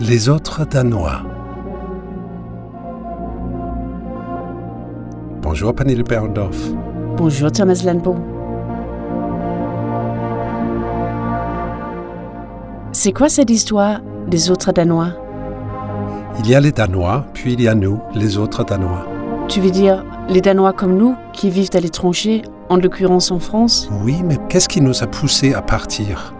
Les 0.00 0.30
autres 0.30 0.64
Danois. 0.64 1.20
Bonjour 5.42 5.74
Pernille 5.74 6.02
Berndorf. 6.02 6.56
Bonjour 7.18 7.52
Thomas 7.52 7.82
Landbo. 7.84 8.16
C'est 12.92 13.12
quoi 13.12 13.28
cette 13.28 13.50
histoire 13.50 14.00
des 14.26 14.50
autres 14.50 14.72
Danois? 14.72 15.10
Il 16.38 16.48
y 16.48 16.54
a 16.54 16.60
les 16.60 16.72
Danois, 16.72 17.26
puis 17.34 17.52
il 17.52 17.60
y 17.60 17.68
a 17.68 17.74
nous, 17.74 18.00
les 18.14 18.38
autres 18.38 18.64
Danois. 18.64 19.06
Tu 19.48 19.60
veux 19.60 19.70
dire 19.70 20.02
les 20.30 20.40
Danois 20.40 20.72
comme 20.72 20.96
nous 20.96 21.14
qui 21.34 21.50
vivent 21.50 21.70
à 21.74 21.80
l'étranger, 21.80 22.40
en 22.70 22.76
l'occurrence 22.76 23.30
en 23.30 23.38
France? 23.38 23.90
Oui, 24.02 24.22
mais 24.24 24.38
qu'est-ce 24.48 24.68
qui 24.68 24.80
nous 24.80 25.02
a 25.02 25.06
poussés 25.06 25.52
à 25.52 25.60
partir? 25.60 26.32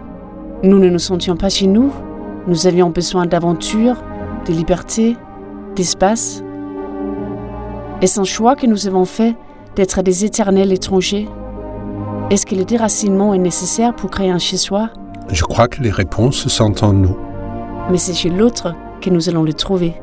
Nous 0.63 0.79
ne 0.79 0.89
nous 0.89 0.99
sentions 0.99 1.37
pas 1.37 1.49
chez 1.49 1.67
nous. 1.67 1.91
Nous 2.47 2.65
avions 2.65 2.89
besoin 2.89 3.27
d'aventure, 3.27 3.97
de 4.47 4.51
liberté, 4.51 5.15
d'espace. 5.75 6.43
Est-ce 8.01 8.19
un 8.19 8.23
choix 8.23 8.55
que 8.55 8.65
nous 8.65 8.87
avons 8.87 9.05
fait 9.05 9.35
d'être 9.75 10.01
des 10.01 10.25
éternels 10.25 10.71
étrangers 10.71 11.29
Est-ce 12.31 12.47
que 12.47 12.55
le 12.55 12.65
déracinement 12.65 13.35
est 13.35 13.39
nécessaire 13.39 13.95
pour 13.95 14.09
créer 14.09 14.31
un 14.31 14.39
chez-soi? 14.39 14.89
Je 15.29 15.43
crois 15.43 15.67
que 15.67 15.83
les 15.83 15.91
réponses 15.91 16.47
sont 16.47 16.83
en 16.83 16.93
nous. 16.93 17.15
Mais 17.91 17.97
c'est 17.97 18.15
chez 18.15 18.29
l'autre 18.29 18.73
que 19.01 19.11
nous 19.11 19.29
allons 19.29 19.43
les 19.43 19.53
trouver. 19.53 20.01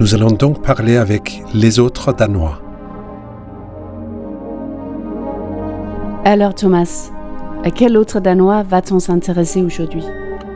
Nous 0.00 0.14
allons 0.14 0.32
donc 0.32 0.62
parler 0.62 0.96
avec 0.96 1.42
les 1.54 1.78
autres 1.78 2.12
Danois. 2.12 2.60
Alors 6.24 6.54
Thomas, 6.54 7.10
à 7.62 7.70
quel 7.70 7.96
autre 7.96 8.18
Danois 8.18 8.64
va-t-on 8.64 8.98
s'intéresser 8.98 9.62
aujourd'hui? 9.62 10.04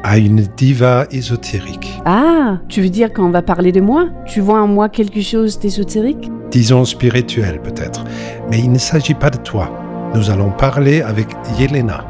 À 0.03 0.17
une 0.19 0.41
diva 0.57 1.07
ésotérique. 1.11 2.01
Ah, 2.07 2.59
tu 2.69 2.81
veux 2.81 2.89
dire 2.89 3.13
qu'on 3.13 3.31
va 3.31 3.43
parler 3.43 3.71
de 3.71 3.81
moi 3.81 4.09
Tu 4.27 4.41
vois 4.41 4.63
en 4.63 4.67
moi 4.67 4.89
quelque 4.89 5.21
chose 5.21 5.59
d'ésotérique? 5.59 6.31
Disons 6.51 6.85
spirituel 6.85 7.61
peut-être. 7.61 8.05
Mais 8.51 8.59
il 8.59 8.73
ne 8.73 8.79
s'agit 8.79 9.15
pas 9.15 9.31
de 9.31 9.37
toi. 9.37 9.71
Nous 10.15 10.31
allons 10.31 10.51
parler 10.51 11.03
avec 11.03 11.29
Yelena. 11.59 12.05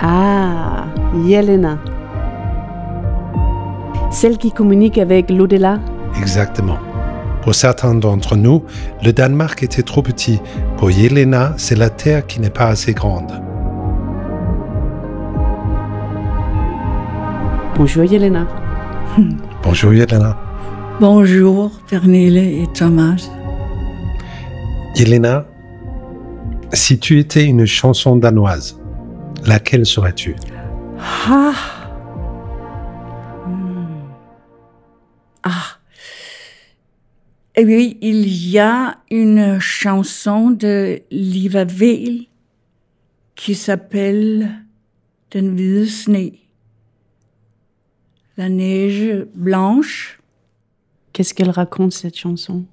Ah, 0.00 0.84
Yelena. 1.26 1.78
Celle 4.10 4.38
qui 4.38 4.52
communique 4.52 4.98
avec 4.98 5.30
l'au-delà? 5.30 5.80
Exactement. 6.18 6.78
Pour 7.42 7.56
certains 7.56 7.94
d'entre 7.94 8.36
nous, 8.36 8.62
le 9.02 9.12
Danemark 9.12 9.62
était 9.64 9.82
trop 9.82 10.02
petit. 10.02 10.40
Pour 10.76 10.92
Yelena, 10.92 11.54
c'est 11.56 11.76
la 11.76 11.90
Terre 11.90 12.26
qui 12.26 12.40
n'est 12.40 12.50
pas 12.50 12.68
assez 12.68 12.94
grande. 12.94 13.32
Bonjour 17.82 18.04
Yelena. 18.04 18.46
Bonjour 19.64 19.92
Yelena. 19.92 20.38
Bonjour 21.00 21.72
Pernille 21.88 22.62
et 22.62 22.68
Thomas. 22.72 23.28
Yelena, 24.94 25.48
si 26.72 27.00
tu 27.00 27.18
étais 27.18 27.44
une 27.44 27.66
chanson 27.66 28.14
danoise, 28.14 28.80
laquelle 29.44 29.84
serais-tu? 29.84 30.36
Ah. 31.28 31.54
Hmm. 33.48 33.86
Ah. 35.42 35.50
Eh 37.56 37.64
oui, 37.64 37.98
il 38.00 38.28
y 38.48 38.60
a 38.60 38.98
une 39.10 39.58
chanson 39.58 40.52
de 40.52 41.00
Liva 41.10 41.64
qui 43.34 43.56
s'appelle 43.56 44.52
Den 45.32 45.56
hvide 45.56 45.88
sne. 45.88 46.42
La 48.36 48.48
neige 48.48 49.26
blanche. 49.34 50.20
Qu'est-ce 51.12 51.34
qu'elle 51.34 51.50
raconte 51.50 51.92
cette 51.92 52.16
chanson? 52.16 52.64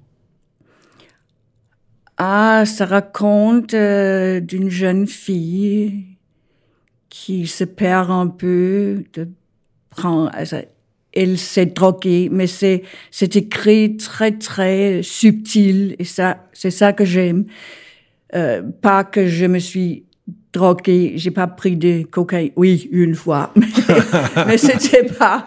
Ah, 2.16 2.64
ça 2.66 2.86
raconte 2.86 3.74
euh, 3.74 4.40
d'une 4.40 4.68
jeune 4.68 5.06
fille 5.06 6.04
qui 7.08 7.46
se 7.46 7.64
perd 7.64 8.10
un 8.10 8.28
peu, 8.28 9.04
de 9.14 9.28
prendre, 9.90 10.30
elle 11.12 11.38
s'est 11.38 11.66
droguée, 11.66 12.28
mais 12.30 12.46
c'est, 12.46 12.82
c'est 13.10 13.36
écrit 13.36 13.96
très, 13.96 14.32
très 14.32 15.02
subtil, 15.02 15.96
et 15.98 16.04
ça, 16.04 16.46
c'est 16.52 16.70
ça 16.70 16.92
que 16.92 17.04
j'aime. 17.04 17.46
Euh, 18.34 18.62
pas 18.62 19.02
que 19.02 19.26
je 19.26 19.46
me 19.46 19.58
suis 19.58 20.04
droguée, 20.52 21.12
j'ai 21.16 21.30
pas 21.30 21.46
pris 21.46 21.76
de 21.76 22.02
cocaïne, 22.02 22.52
oui, 22.56 22.88
une 22.90 23.14
fois, 23.14 23.50
mais, 23.56 23.66
mais 24.46 24.58
c'était 24.58 25.06
pas, 25.06 25.46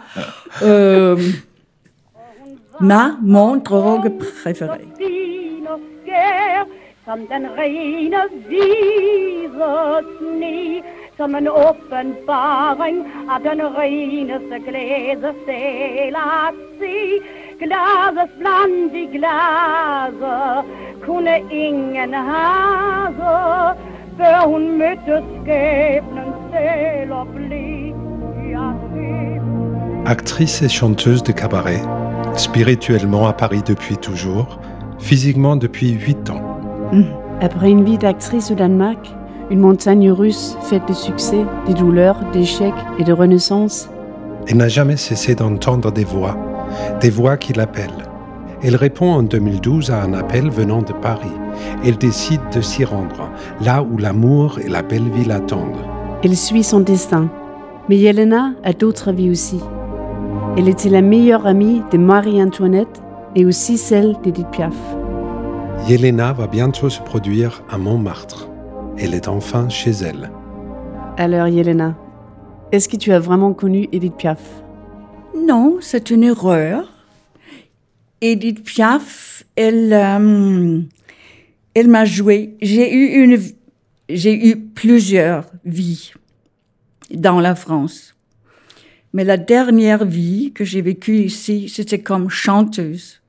euh, 0.62 1.18
ma, 2.80 3.18
mon 3.22 3.58
drogue 3.58 4.18
préférée. 4.18 4.88
Actrice 30.06 30.62
et 30.62 30.70
chanteuse 30.70 31.24
de 31.24 31.32
cabaret, 31.32 31.82
spirituellement 32.36 33.28
à 33.28 33.34
Paris 33.34 33.62
depuis 33.66 33.98
toujours, 33.98 34.60
physiquement 35.00 35.56
depuis 35.56 35.92
8 35.92 36.30
ans. 36.30 36.42
Après 37.42 37.72
une 37.72 37.84
vie 37.84 37.98
d'actrice 37.98 38.52
au 38.52 38.56
Danemark, 38.56 39.14
une 39.50 39.60
montagne 39.60 40.12
russe 40.12 40.58
faite 40.62 40.88
de 40.88 40.94
succès, 40.94 41.46
de 41.68 41.74
douleurs, 41.74 42.20
d'échecs 42.32 42.74
et 43.00 43.04
de 43.04 43.14
renaissance, 43.14 43.90
Elle 44.48 44.58
n'a 44.58 44.68
jamais 44.68 44.98
cessé 44.98 45.36
d'entendre 45.36 45.92
des 45.92 46.04
voix, 46.04 46.38
des 47.00 47.10
voix 47.10 47.38
qui 47.38 47.54
l'appellent. 47.54 47.90
Elle 48.62 48.76
répond 48.76 49.12
en 49.12 49.24
2012 49.24 49.90
à 49.92 50.02
un 50.02 50.14
appel 50.14 50.50
venant 50.50 50.82
de 50.82 50.94
Paris. 50.94 51.32
Elle 51.86 51.98
décide 51.98 52.42
de 52.54 52.62
s'y 52.62 52.86
rendre, 52.86 53.30
là 53.62 53.84
où 53.84 53.98
l'amour 53.98 54.60
et 54.60 54.70
la 54.70 54.82
belle 54.82 55.10
vie 55.10 55.26
l'attendent. 55.26 55.86
elle 56.24 56.38
suit 56.38 56.64
son 56.64 56.80
destin. 56.80 57.30
Mais 57.90 57.98
Yelena 57.98 58.54
a 58.64 58.72
d'autres 58.74 59.12
vies 59.12 59.30
aussi. 59.30 59.60
Elle 60.58 60.70
était 60.70 60.90
la 60.90 61.02
meilleure 61.02 61.46
amie 61.46 61.82
de 61.92 61.98
Marie-Antoinette 61.98 63.02
et 63.36 63.46
aussi 63.46 63.78
celle 63.78 64.16
d'Edith 64.24 64.48
Piaf. 64.52 64.76
Yelena 65.88 66.32
va 66.32 66.48
bientôt 66.48 66.90
se 66.90 67.02
produire 67.02 67.64
à 67.70 67.78
Montmartre. 67.78 68.48
Elle 68.98 69.14
est 69.14 69.28
enfin 69.28 69.68
chez 69.68 69.92
elle. 69.92 70.32
Alors 71.18 71.48
Yelena, 71.48 71.96
est-ce 72.72 72.88
que 72.88 72.96
tu 72.96 73.12
as 73.12 73.20
vraiment 73.20 73.54
connu 73.54 73.90
Edith 73.92 74.16
Piaf? 74.16 74.40
Non, 75.46 75.78
c'est 75.82 76.10
une 76.10 76.24
erreur. 76.24 76.86
Edith 78.22 78.64
Piaf, 78.64 79.44
elle, 79.58 79.92
euh, 79.92 80.80
elle 81.74 81.88
m'a 81.88 82.06
joué. 82.06 82.56
J'ai 82.62 82.94
eu 82.94 83.24
une, 83.24 83.40
j'ai 84.10 84.50
eu 84.50 84.58
plusieurs 84.58 85.46
vies 85.66 86.14
dans 87.12 87.40
la 87.40 87.56
France. 87.56 88.16
Mais 89.14 89.24
la 89.24 89.38
dernière 89.38 90.06
vie 90.06 90.52
que 90.54 90.66
j'ai 90.66 90.82
vécue 90.82 91.18
ici, 91.18 91.70
c'était 91.70 92.02
comme 92.02 92.30
chanteuse. 92.30 93.22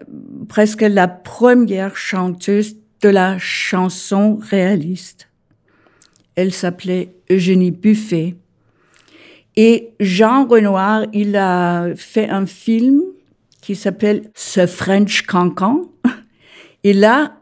Euh, 0.00 0.04
Presque 0.48 0.82
la 0.82 1.08
première 1.08 1.96
chanteuse 1.96 2.76
de 3.02 3.08
la 3.08 3.38
chanson 3.38 4.38
réaliste. 4.40 5.28
Elle 6.34 6.52
s'appelait 6.52 7.14
Eugénie 7.30 7.70
Buffet. 7.70 8.34
Et 9.56 9.90
Jean 10.00 10.46
Renoir, 10.46 11.06
il 11.12 11.36
a 11.36 11.94
fait 11.94 12.28
un 12.28 12.46
film 12.46 13.02
qui 13.60 13.74
s'appelle 13.74 14.30
Ce 14.34 14.66
French 14.66 15.22
Cancan. 15.22 15.90
Et 16.84 16.92
là, 16.92 17.36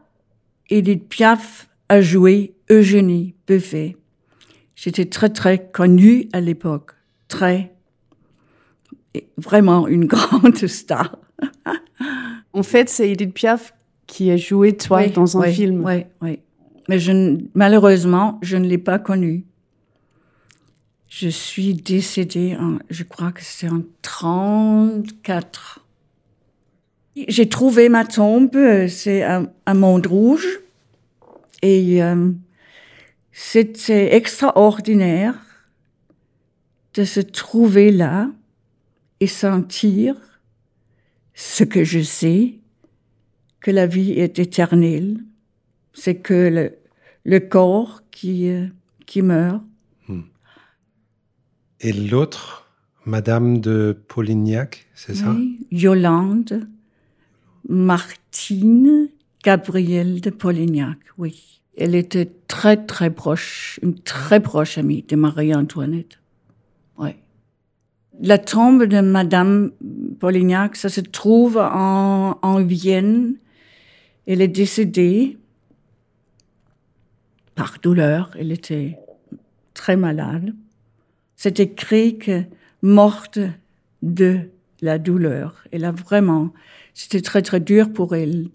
Edith 0.69 1.07
Piaf 1.09 1.69
a 1.89 2.01
joué 2.01 2.55
Eugénie 2.69 3.35
Buffet. 3.47 3.97
J'étais 4.75 5.05
très, 5.05 5.29
très 5.29 5.69
connue 5.71 6.27
à 6.33 6.41
l'époque. 6.41 6.91
Très. 7.27 7.73
Et 9.13 9.27
vraiment 9.37 9.87
une 9.87 10.05
grande 10.07 10.57
star. 10.67 11.17
En 12.53 12.63
fait, 12.63 12.89
c'est 12.89 13.11
Edith 13.11 13.33
Piaf 13.33 13.73
qui 14.07 14.31
a 14.31 14.37
joué 14.37 14.75
toi 14.75 15.01
Oui, 15.01 15.11
dans 15.11 15.37
un 15.37 15.41
oui, 15.41 15.53
film. 15.53 15.83
Oui, 15.85 16.05
oui. 16.21 16.39
Mais 16.89 16.99
je, 16.99 17.37
malheureusement, 17.53 18.39
je 18.41 18.57
ne 18.57 18.67
l'ai 18.67 18.77
pas 18.77 18.99
connue. 18.99 19.45
Je 21.07 21.29
suis 21.29 21.73
décédée 21.73 22.55
en, 22.59 22.77
je 22.89 23.03
crois 23.03 23.31
que 23.31 23.41
c'est 23.41 23.69
en 23.69 23.81
34. 24.01 25.84
J'ai 27.15 27.47
trouvé 27.47 27.89
ma 27.89 28.05
tombe, 28.05 28.55
euh, 28.55 28.87
c'est 28.87 29.23
à, 29.23 29.43
à 29.65 29.73
Montrouge. 29.73 30.59
Et 31.61 32.03
euh, 32.03 32.31
c'était 33.31 34.15
extraordinaire 34.15 35.35
de 36.93 37.03
se 37.03 37.19
trouver 37.19 37.91
là. 37.91 38.29
et 39.19 39.27
sentir 39.27 40.15
ce 41.33 41.63
que 41.63 41.83
je 41.83 42.01
sais, 42.01 42.55
que 43.59 43.71
la 43.71 43.87
vie 43.87 44.11
est 44.11 44.39
éternelle, 44.39 45.17
c'est 45.93 46.15
que 46.15 46.49
le, 46.49 46.77
le 47.23 47.39
corps 47.39 48.03
qui, 48.11 48.49
euh, 48.49 48.67
qui 49.05 49.21
meurt. 49.21 49.61
Et 51.81 51.91
l'autre, 51.91 52.69
Madame 53.05 53.59
de 53.59 53.97
Polignac, 54.07 54.87
c'est 54.95 55.15
ça? 55.15 55.31
Oui, 55.31 55.67
Yolande, 55.71 56.67
Martine, 57.67 59.09
Gabrielle 59.43 60.21
de 60.21 60.29
Polignac, 60.29 60.97
oui. 61.17 61.61
Elle 61.77 61.95
était 61.95 62.31
très, 62.47 62.77
très 62.77 63.09
proche, 63.09 63.79
une 63.83 63.99
très 63.99 64.39
proche 64.39 64.77
amie 64.77 65.03
de 65.03 65.15
Marie-Antoinette. 65.15 66.19
Oui. 66.97 67.09
La 68.21 68.37
tombe 68.37 68.85
de 68.85 69.01
Madame 69.01 69.71
Polignac, 70.19 70.77
ça 70.77 70.87
se 70.87 71.01
trouve 71.01 71.57
en, 71.57 72.39
en 72.41 72.63
Vienne. 72.63 73.35
Elle 74.25 74.41
est 74.41 74.47
décédée 74.47 75.37
par 77.55 77.77
douleur. 77.81 78.31
Elle 78.39 78.53
était 78.53 78.97
très 79.73 79.97
malade. 79.97 80.53
C'est 81.35 81.59
écrit 81.59 82.17
que 82.17 82.43
morte 82.81 83.39
de 84.01 84.49
la 84.81 84.97
douleur. 84.99 85.63
Elle 85.71 85.85
a 85.85 85.91
vraiment, 85.91 86.53
c'était 86.95 87.21
très 87.21 87.43
très 87.43 87.59
dur 87.59 87.93
pour 87.93 88.15
elle, 88.15 88.47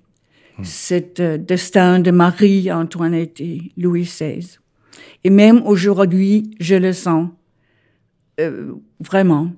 cet 0.65 1.21
euh, 1.21 1.39
destin 1.39 2.01
de 2.01 2.11
Marie-Antoinette 2.11 3.41
et 3.41 3.73
Louis 3.77 4.03
XVI. 4.03 4.59
Et 5.23 5.31
même 5.31 5.63
aujourd'hui, 5.65 6.51
je 6.59 6.75
le 6.75 6.93
sens 6.93 7.29
euh, 8.41 8.73
vraiment. 8.99 9.53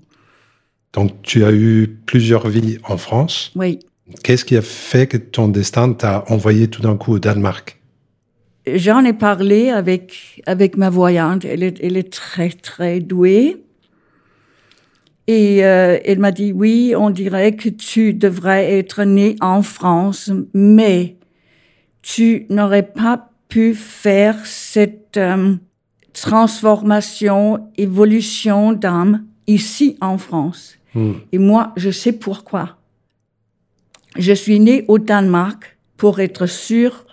Donc 0.92 1.22
tu 1.22 1.44
as 1.44 1.52
eu 1.52 1.96
plusieurs 2.06 2.48
vies 2.48 2.78
en 2.84 2.96
France. 2.96 3.52
Oui. 3.56 3.78
Qu'est-ce 4.22 4.44
qui 4.44 4.56
a 4.56 4.62
fait 4.62 5.06
que 5.06 5.16
ton 5.16 5.48
destin 5.48 5.92
t'a 5.92 6.24
envoyé 6.28 6.68
tout 6.68 6.82
d'un 6.82 6.96
coup 6.96 7.14
au 7.14 7.18
Danemark? 7.18 7.80
J'en 8.66 9.04
ai 9.04 9.12
parlé 9.12 9.70
avec, 9.70 10.42
avec 10.46 10.76
ma 10.76 10.90
voyante. 10.90 11.44
Elle 11.44 11.62
est, 11.62 11.82
elle 11.82 11.96
est 11.96 12.12
très, 12.12 12.50
très 12.50 13.00
douée. 13.00 13.64
Et 15.26 15.64
euh, 15.64 15.98
elle 16.04 16.18
m'a 16.18 16.32
dit, 16.32 16.52
oui, 16.52 16.94
on 16.96 17.10
dirait 17.10 17.54
que 17.54 17.68
tu 17.68 18.12
devrais 18.12 18.78
être 18.78 19.04
né 19.04 19.36
en 19.40 19.62
France, 19.62 20.30
mais 20.52 21.16
tu 22.02 22.46
n'aurais 22.50 22.82
pas 22.82 23.30
pu 23.48 23.74
faire 23.74 24.44
cette 24.44 25.16
euh, 25.16 25.54
transformation, 26.12 27.68
évolution 27.76 28.72
d'âme 28.72 29.24
ici 29.46 29.96
en 30.00 30.18
France. 30.18 30.76
Hmm. 30.94 31.12
Et 31.30 31.38
moi, 31.38 31.72
je 31.76 31.90
sais 31.90 32.12
pourquoi. 32.12 32.76
Je 34.16 34.32
suis 34.32 34.58
née 34.58 34.84
au 34.88 34.98
Danemark 34.98 35.78
pour 35.96 36.20
être 36.20 36.46
sûre 36.46 37.06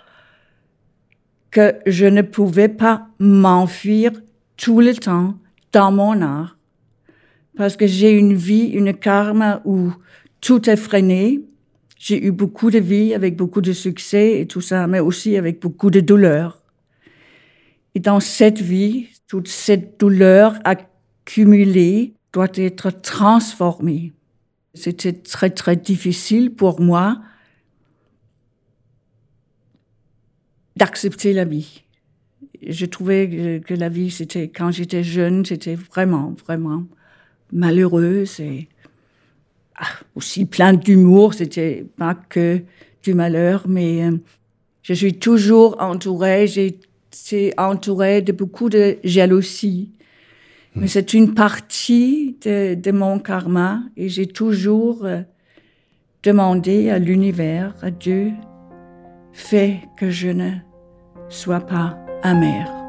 que 1.50 1.74
je 1.86 2.06
ne 2.06 2.22
pouvais 2.22 2.68
pas 2.68 3.08
m'enfuir 3.18 4.12
tout 4.56 4.80
le 4.80 4.94
temps 4.94 5.34
dans 5.72 5.92
mon 5.92 6.20
art. 6.22 6.56
Parce 7.56 7.76
que 7.76 7.86
j'ai 7.86 8.12
une 8.12 8.34
vie, 8.34 8.66
une 8.66 8.94
karma 8.94 9.60
où 9.64 9.92
tout 10.40 10.68
est 10.70 10.76
freiné. 10.76 11.40
J'ai 11.98 12.24
eu 12.24 12.30
beaucoup 12.30 12.70
de 12.70 12.78
vie 12.78 13.14
avec 13.14 13.36
beaucoup 13.36 13.60
de 13.60 13.72
succès 13.72 14.40
et 14.40 14.46
tout 14.46 14.60
ça, 14.60 14.86
mais 14.86 15.00
aussi 15.00 15.36
avec 15.36 15.60
beaucoup 15.60 15.90
de 15.90 16.00
douleur. 16.00 16.62
Et 17.94 18.00
dans 18.00 18.20
cette 18.20 18.60
vie, 18.60 19.08
toute 19.26 19.48
cette 19.48 19.98
douleur 20.00 20.58
accumulée 20.64 22.14
doit 22.32 22.48
être 22.54 22.90
transformée. 22.90 24.12
C'était 24.74 25.12
très, 25.12 25.50
très 25.50 25.76
difficile 25.76 26.54
pour 26.54 26.80
moi 26.80 27.20
d'accepter 30.76 31.32
la 31.32 31.44
vie. 31.44 31.82
Je 32.66 32.86
trouvais 32.86 33.60
que, 33.66 33.74
la 33.74 33.88
vie, 33.88 34.10
c'était, 34.10 34.48
quand 34.48 34.70
j'étais 34.70 35.02
jeune, 35.02 35.44
c'était 35.44 35.74
vraiment, 35.74 36.34
vraiment 36.46 36.84
malheureuse 37.52 38.40
et 38.40 38.68
ah, 39.76 39.86
aussi 40.14 40.44
plein 40.44 40.72
d'humour. 40.72 41.34
C'était 41.34 41.84
pas 41.96 42.14
que 42.14 42.62
du 43.02 43.14
malheur, 43.14 43.64
mais 43.68 44.04
euh, 44.04 44.16
je 44.82 44.94
suis 44.94 45.14
toujours 45.14 45.76
entourée, 45.80 46.46
j'ai 46.46 46.66
été 46.66 47.52
entourée 47.58 48.22
de 48.22 48.32
beaucoup 48.32 48.68
de 48.68 48.98
jalousie. 49.04 49.92
Mais 50.76 50.86
c'est 50.86 51.14
une 51.14 51.34
partie 51.34 52.36
de, 52.42 52.74
de, 52.74 52.92
mon 52.92 53.18
karma 53.18 53.82
et 53.96 54.08
j'ai 54.08 54.26
toujours 54.26 55.04
euh, 55.04 55.22
demandé 56.22 56.90
à 56.90 56.98
l'univers, 56.98 57.74
à 57.82 57.90
Dieu, 57.90 58.30
fais 59.32 59.80
que 59.96 60.10
je 60.10 60.28
ne 60.28 60.50
sois 61.28 61.60
pas 61.60 61.98
amère. 62.22 62.79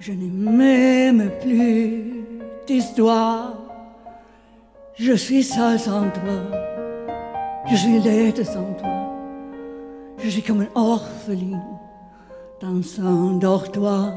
Je 0.00 0.12
n'ai 0.12 0.28
même 0.28 1.30
plus 1.40 2.24
d'histoire. 2.66 3.54
Je 4.96 5.12
suis 5.12 5.44
seule 5.44 5.78
sans 5.78 6.10
toi, 6.10 6.40
je 7.70 7.76
suis 7.76 8.00
laide 8.00 8.44
sans 8.44 8.74
toi, 8.74 9.14
je 10.18 10.28
suis 10.28 10.42
comme 10.42 10.62
une 10.62 10.68
orpheline 10.74 11.62
dans 12.60 12.82
un 13.00 13.38
dortoir. 13.38 14.14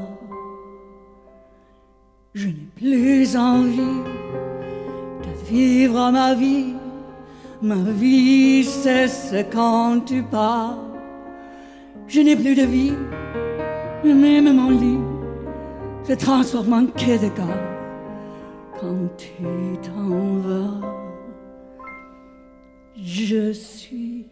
Je 2.34 2.48
n'ai 2.48 2.68
plus 2.74 3.36
envie 3.36 4.02
de 5.22 5.48
vivre 5.48 6.10
ma 6.10 6.34
vie. 6.34 6.74
Ma 7.60 7.76
vie 7.76 8.64
cesse 8.64 9.34
quand 9.52 10.00
tu 10.04 10.24
pars. 10.24 10.78
Je 12.08 12.20
n'ai 12.20 12.34
plus 12.34 12.56
de 12.56 12.62
vie, 12.62 12.92
même 14.02 14.52
mon 14.56 14.70
lit 14.70 15.11
se 16.04 16.12
transforme 16.14 16.72
en 16.72 16.86
quai 16.86 17.18
de 17.18 17.28
quand 18.80 19.08
tu 19.16 19.78
t'en 19.82 20.38
vas. 20.38 20.80
Je 22.96 23.52
suis 23.52 24.26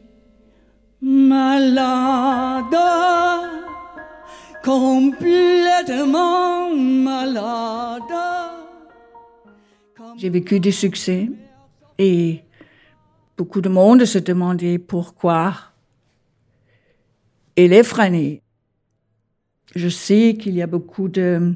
malade, 1.01 2.77
complètement 4.65 5.55
malade. 6.75 8.03
J'ai 10.17 10.31
vécu 10.31 10.61
du 10.61 10.73
succès 10.73 11.31
et 11.99 12.43
beaucoup 13.39 13.61
de 13.61 13.69
monde 13.69 14.05
se 14.05 14.19
demandait 14.19 14.79
pourquoi 14.79 15.55
elle 17.57 17.73
est 17.73 17.85
freinée. 17.85 18.43
Je 19.75 19.89
sais 19.89 20.37
qu'il 20.39 20.55
y 20.55 20.63
a 20.63 20.67
beaucoup 20.67 21.09
de, 21.09 21.55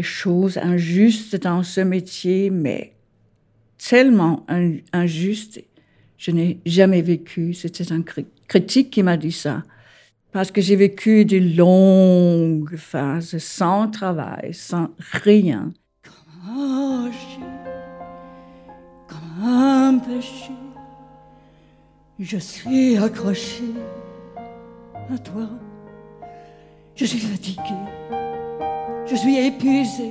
choses 0.00 0.58
injustes 0.58 1.36
dans 1.36 1.62
ce 1.62 1.80
métier, 1.80 2.50
mais 2.50 2.92
tellement 3.78 4.44
in, 4.48 4.76
injustes, 4.92 5.64
je 6.18 6.30
n'ai 6.30 6.60
jamais 6.66 7.02
vécu. 7.02 7.54
C'était 7.54 7.90
un 7.92 8.02
critique 8.46 8.90
qui 8.90 9.02
m'a 9.02 9.16
dit 9.16 9.32
ça. 9.32 9.62
Parce 10.30 10.50
que 10.50 10.60
j'ai 10.60 10.76
vécu 10.76 11.24
de 11.24 11.38
longues 11.56 12.76
phases 12.76 13.38
sans 13.38 13.88
travail, 13.88 14.52
sans 14.52 14.90
rien. 14.98 15.72
Comment 16.02 17.08
un 19.42 19.98
péché. 19.98 20.52
Je 22.18 22.36
suis 22.36 22.96
accroché 22.98 23.64
à 25.10 25.18
toi. 25.18 25.48
Je 26.98 27.04
suis 27.04 27.20
fatigué. 27.20 27.76
Je 29.06 29.14
suis 29.14 29.36
épuisé 29.36 30.10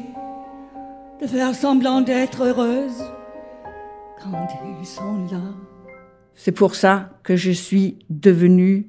de 1.22 1.28
faire 1.28 1.54
semblant 1.54 2.00
d'être 2.00 2.46
heureuse 2.46 3.04
quand 4.24 4.48
ils 4.80 4.86
sont 4.86 5.26
là. 5.30 5.42
C'est 6.34 6.54
pour 6.54 6.76
ça 6.76 7.20
que 7.24 7.36
je 7.36 7.52
suis 7.52 8.00
devenue 8.10 8.88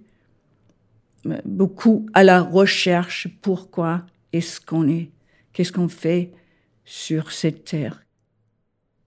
beaucoup 1.44 2.06
à 2.14 2.22
la 2.22 2.40
recherche. 2.40 3.26
Pourquoi 3.42 4.04
est-ce 4.32 4.60
qu'on 4.60 4.86
est? 4.86 5.10
Qu'est-ce 5.52 5.72
qu'on 5.72 5.88
fait 5.88 6.30
sur 6.84 7.32
cette 7.32 7.64
terre? 7.64 8.04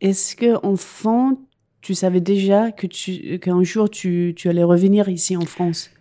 Est-ce 0.01 0.35
que 0.35 0.65
enfant, 0.65 1.39
tu 1.79 1.95
savais 1.95 2.19
déjà 2.19 2.73
que 2.73 2.87
tu 2.87 3.39
qu'un 3.39 3.63
jour 3.63 3.89
tu, 3.89 4.33
tu, 4.35 4.49
allais 4.49 4.63
revenir 4.63 5.07
ici 5.07 5.37
en 5.37 5.45
France? 5.45 5.91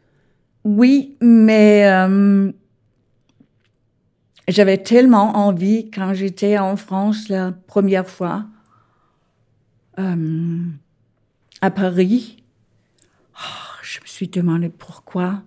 Oui, 0.65 1.17
mais 1.21 1.87
euh, 1.87 2.51
j'avais 4.51 4.79
tellement 4.79 5.37
envie 5.37 5.91
quand 5.91 6.15
j'étais 6.15 6.59
en 6.59 6.77
France 6.77 7.29
la 7.29 7.53
première 7.53 8.09
fois 8.09 8.45
euh, 9.99 10.59
à 11.61 11.71
Paris. 11.71 12.43
Oh, 13.35 13.73
je 13.83 14.01
me 14.01 14.07
suis 14.07 14.29
demandé 14.29 14.69
pourquoi 14.69 15.43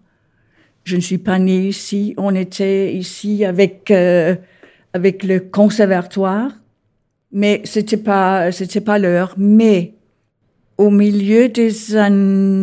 je 0.83 0.95
ne 0.95 1.01
suis 1.01 1.17
pas 1.17 1.39
née 1.39 1.67
ici. 1.67 2.13
On 2.17 2.36
était 2.36 2.93
ici 2.93 3.45
avec 3.45 3.89
euh, 3.91 4.36
avec 4.93 5.24
le 5.24 5.39
conservatoire, 5.39 6.51
mais 7.31 7.62
c'était 7.63 7.98
pas 7.98 8.50
pas 8.86 9.00
l'heure. 9.00 9.33
Mais 9.38 9.93
au 10.77 10.89
milieu 10.89 11.50
des, 11.50 11.72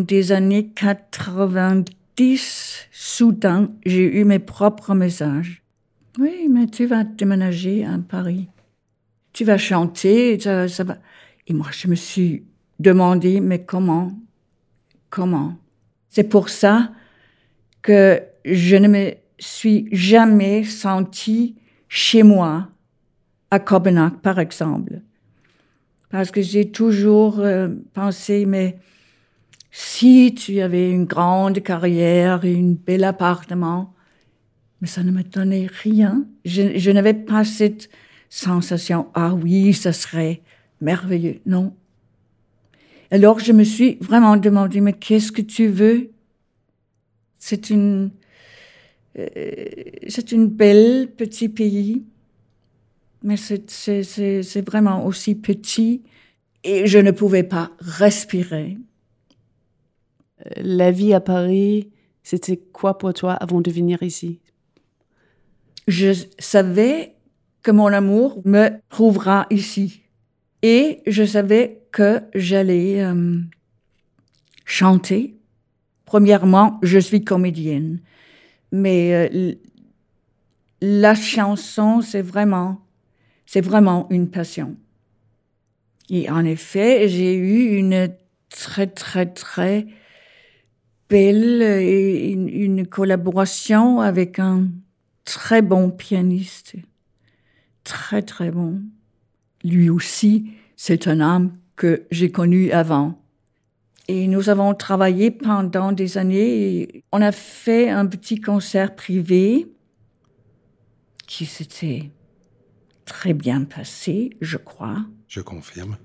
des 0.04 0.32
années 0.32 0.70
90, 0.75 2.88
soudain, 2.92 3.70
j'ai 3.87 4.20
eu 4.20 4.25
mes 4.25 4.38
propres 4.38 4.94
messages. 4.94 5.60
Oui, 6.19 6.49
mais 6.50 6.67
tu 6.67 6.87
vas 6.87 7.05
déménager 7.05 7.85
à 7.85 7.97
Paris. 7.99 8.49
Tu 9.33 9.45
vas 9.45 9.59
chanter, 9.59 10.38
ça, 10.40 10.67
va. 10.85 10.99
Et 11.47 11.52
moi, 11.52 11.69
je 11.71 11.87
me 11.88 11.95
suis 11.95 12.45
demandé, 12.79 13.40
mais 13.40 13.64
comment? 13.64 14.12
Comment? 15.09 15.57
C'est 16.09 16.29
pour 16.29 16.49
ça 16.49 16.90
que 17.83 18.21
je 18.45 18.76
ne 18.76 18.88
me 18.88 19.14
suis 19.38 19.88
jamais 19.93 20.64
sentie 20.64 21.57
chez 21.88 22.23
moi 22.23 22.69
à 23.50 23.61
Copenhague, 23.61 24.19
par 24.21 24.38
exemple. 24.38 25.00
Parce 26.11 26.33
que 26.33 26.43
j'ai 26.43 26.71
toujours 26.71 27.38
euh, 27.38 27.69
pensé, 27.95 28.47
mais 28.47 28.79
si 29.71 30.35
tu 30.35 30.61
avais 30.61 30.90
une 30.90 31.05
grande 31.05 31.62
carrière 31.62 32.40
un 32.45 32.75
bel 32.85 33.05
appartement, 33.05 33.95
mais 34.80 34.88
ça 34.88 35.02
ne 35.02 35.10
me 35.10 35.22
donnait 35.22 35.68
rien. 35.82 36.26
Je, 36.44 36.90
n'avais 36.90 37.14
pas 37.14 37.44
cette 37.44 37.90
sensation, 38.28 39.08
ah 39.14 39.34
oui, 39.34 39.75
ça 39.75 39.92
serait 39.92 40.40
merveilleux. 40.80 41.40
Non. 41.46 41.75
Alors 43.10 43.38
je 43.40 43.52
me 43.52 43.64
suis 43.64 43.96
vraiment 44.00 44.37
demandé, 44.37 44.80
mais 44.80 44.92
qu'est-ce 44.92 45.32
que 45.32 45.42
tu 45.42 45.66
veux? 45.66 46.10
C'est 47.37 47.70
une, 47.70 48.10
euh, 49.18 49.26
c'est 50.08 50.32
une 50.32 50.46
belle 50.46 51.08
petit 51.16 51.49
pays, 51.49 52.04
mais 53.22 53.37
c'est 53.37 54.62
vraiment 54.66 55.04
aussi 55.04 55.34
petit 55.34 56.02
et 56.62 56.87
je 56.87 56.99
ne 56.99 57.10
pouvais 57.10 57.42
pas 57.42 57.70
respirer. 57.80 58.78
Euh, 60.46 60.50
la 60.56 60.90
vie 60.90 61.14
à 61.14 61.20
Paris, 61.20 61.90
c'était 62.22 62.58
quoi 62.58 62.99
pour 62.99 63.12
toi 63.14 63.32
avant 63.32 63.60
de 63.60 63.70
venir 63.70 64.02
ici? 64.02 64.40
Je 65.88 66.12
savais 66.38 67.14
que 67.62 67.70
mon 67.70 67.87
amour 67.87 68.40
me 68.44 68.70
trouvera 68.88 69.46
ici. 69.50 70.02
Et 70.62 71.02
je 71.06 71.25
savais 71.25 71.82
que 71.92 72.22
j'allais 72.34 73.02
euh, 73.02 73.40
chanter. 74.64 75.37
Premièrement, 76.04 76.78
je 76.82 76.99
suis 76.99 77.25
comédienne, 77.25 78.00
mais 78.72 79.28
euh, 79.32 79.54
la 80.80 81.14
chanson, 81.14 82.00
c'est 82.00 82.22
vraiment, 82.22 82.80
c'est 83.46 83.60
vraiment 83.60 84.06
une 84.10 84.28
passion. 84.28 84.76
Et 86.08 86.28
en 86.30 86.44
effet, 86.44 87.08
j'ai 87.08 87.34
eu 87.34 87.76
une 87.76 88.10
très, 88.49 88.88
très, 88.88 89.26
très 89.26 89.87
belle 91.08 91.62
une 91.62 92.87
collaboration 92.87 94.00
avec 94.00 94.38
un 94.38 94.68
très 95.30 95.62
bon 95.62 95.90
pianiste. 95.90 96.75
Très, 97.84 98.22
très 98.22 98.50
bon 98.50 98.80
lui 99.64 99.90
aussi, 99.90 100.52
c'est 100.76 101.06
un 101.06 101.20
homme 101.20 101.56
que 101.76 102.06
j'ai 102.10 102.30
connu 102.30 102.70
avant. 102.70 103.22
Et 104.08 104.26
nous 104.26 104.49
avons 104.49 104.75
travaillé 104.75 105.30
pendant 105.30 105.92
des 105.92 106.18
années. 106.18 107.04
on 107.12 107.22
a 107.22 107.32
fait 107.32 107.90
un 107.90 108.06
petit 108.06 108.40
concert 108.40 108.96
privé 108.96 109.70
qui 111.26 111.46
s'était 111.46 112.10
très 113.04 113.34
bien 113.34 113.64
passé, 113.64 114.30
je 114.40 114.56
crois. 114.56 115.04
Je 115.28 115.40
confirme. 115.40 115.96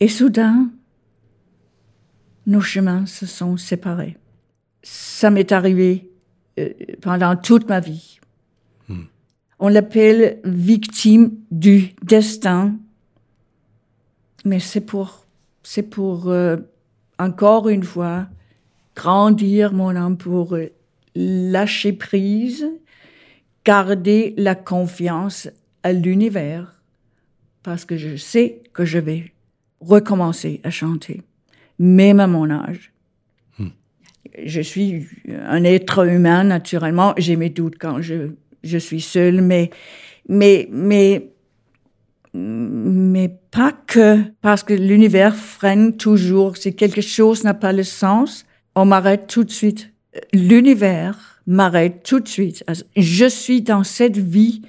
Et, 0.00 0.08
soudain, 0.08 0.70
nos 2.46 2.60
chemins 2.60 3.06
se 3.06 3.26
sont 3.26 3.56
séparés. 3.56 4.16
Ça 4.82 5.30
m'est 5.30 5.52
arrivé 5.52 6.10
euh, 6.58 6.70
pendant 7.00 7.36
toute 7.36 7.68
ma 7.68 7.80
vie. 7.80 8.18
On 9.58 9.68
l'appelle 9.68 10.40
victime 10.44 11.32
du 11.50 11.94
destin. 12.02 12.76
Mais 14.44 14.60
c'est 14.60 14.82
pour, 14.82 15.26
c'est 15.62 15.82
pour 15.82 16.28
euh, 16.28 16.56
encore 17.18 17.68
une 17.68 17.82
fois 17.82 18.26
grandir 18.94 19.72
mon 19.72 19.96
âme, 19.96 20.16
pour 20.16 20.54
euh, 20.54 20.68
lâcher 21.14 21.92
prise, 21.92 22.66
garder 23.64 24.34
la 24.36 24.54
confiance 24.54 25.48
à 25.82 25.92
l'univers, 25.92 26.80
parce 27.62 27.84
que 27.84 27.96
je 27.96 28.16
sais 28.16 28.62
que 28.72 28.84
je 28.84 28.98
vais 28.98 29.32
recommencer 29.80 30.60
à 30.64 30.70
chanter, 30.70 31.22
même 31.78 32.20
à 32.20 32.26
mon 32.26 32.50
âge. 32.50 32.92
Je 34.44 34.60
suis 34.60 35.06
un 35.28 35.64
être 35.64 36.06
humain, 36.06 36.44
naturellement. 36.44 37.14
J'ai 37.16 37.36
mes 37.36 37.50
doutes 37.50 37.76
quand 37.78 38.00
je 38.00 38.30
je 38.66 38.78
suis 38.78 39.00
seule, 39.00 39.40
mais, 39.40 39.70
mais, 40.28 40.68
mais, 40.70 41.30
mais 42.34 43.30
pas 43.50 43.72
que 43.72 44.18
parce 44.42 44.62
que 44.62 44.74
l'univers 44.74 45.34
freine 45.34 45.96
toujours. 45.96 46.56
Si 46.56 46.74
quelque 46.74 47.00
chose 47.00 47.44
n'a 47.44 47.54
pas 47.54 47.72
le 47.72 47.84
sens, 47.84 48.44
on 48.74 48.84
m'arrête 48.84 49.26
tout 49.28 49.44
de 49.44 49.50
suite. 49.50 49.92
L'univers 50.32 51.40
m'arrête 51.46 52.02
tout 52.02 52.20
de 52.20 52.28
suite. 52.28 52.64
Je 52.96 53.26
suis 53.26 53.62
dans 53.62 53.84
cette 53.84 54.18
vie 54.18 54.62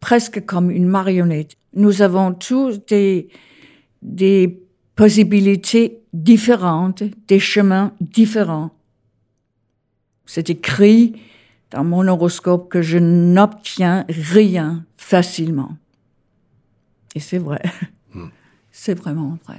presque 0.00 0.44
comme 0.46 0.70
une 0.70 0.86
marionnette. 0.86 1.56
Nous 1.74 2.02
avons 2.02 2.32
tous 2.32 2.84
des, 2.86 3.28
des 4.00 4.60
possibilités 4.94 6.00
différentes, 6.12 7.02
des 7.26 7.40
chemins 7.40 7.92
différents. 8.00 8.70
C'est 10.28 10.50
écrit 10.50 11.14
dans 11.70 11.84
mon 11.84 12.06
horoscope 12.06 12.68
que 12.68 12.82
je 12.82 12.98
n'obtiens 12.98 14.04
rien 14.08 14.84
facilement. 14.98 15.78
Et 17.14 17.20
c'est 17.20 17.38
vrai. 17.38 17.62
Hmm. 18.12 18.26
C'est 18.70 18.94
vraiment 18.94 19.38
vrai. 19.46 19.58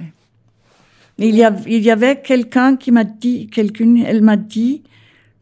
Il 1.18 1.34
y, 1.34 1.44
a, 1.44 1.54
il 1.66 1.82
y 1.82 1.90
avait 1.90 2.22
quelqu'un 2.22 2.76
qui 2.76 2.92
m'a 2.92 3.04
dit, 3.04 3.48
quelqu'une, 3.48 3.98
elle 3.98 4.22
m'a 4.22 4.38
dit, 4.38 4.82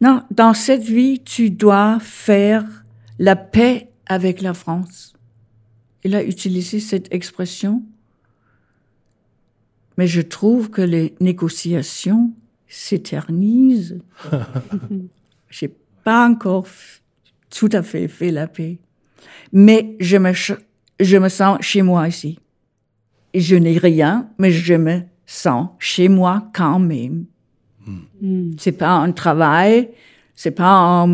non, 0.01 0.23
dans 0.31 0.53
cette 0.53 0.81
vie, 0.81 1.21
tu 1.23 1.51
dois 1.51 1.99
faire 2.01 2.65
la 3.19 3.37
paix 3.37 3.89
avec 4.07 4.41
la 4.41 4.53
France. 4.53 5.13
Il 6.03 6.15
a 6.15 6.23
utilisé 6.23 6.81
cette 6.81 7.13
expression. 7.13 7.83
Mais 9.97 10.07
je 10.07 10.21
trouve 10.21 10.71
que 10.71 10.81
les 10.81 11.13
négociations 11.21 12.33
s'éternisent. 12.67 13.99
J'ai 15.49 15.73
pas 16.03 16.27
encore 16.27 16.67
tout 17.49 17.69
à 17.71 17.81
fait 17.81 18.07
fait 18.07 18.31
la 18.31 18.47
paix. 18.47 18.77
Mais 19.51 19.95
je 19.99 20.17
me, 20.17 20.31
je 20.99 21.17
me 21.17 21.29
sens 21.29 21.57
chez 21.61 21.81
moi 21.81 22.07
ici. 22.07 22.39
Je 23.33 23.55
n'ai 23.55 23.77
rien, 23.77 24.29
mais 24.37 24.51
je 24.51 24.73
me 24.75 25.01
sens 25.25 25.69
chez 25.79 26.09
moi 26.09 26.49
quand 26.53 26.79
même. 26.79 27.25
Hmm. 28.21 28.51
C'est 28.57 28.73
pas 28.73 28.91
un 28.91 29.11
travail, 29.11 29.89
c'est 30.35 30.51
pas 30.51 31.07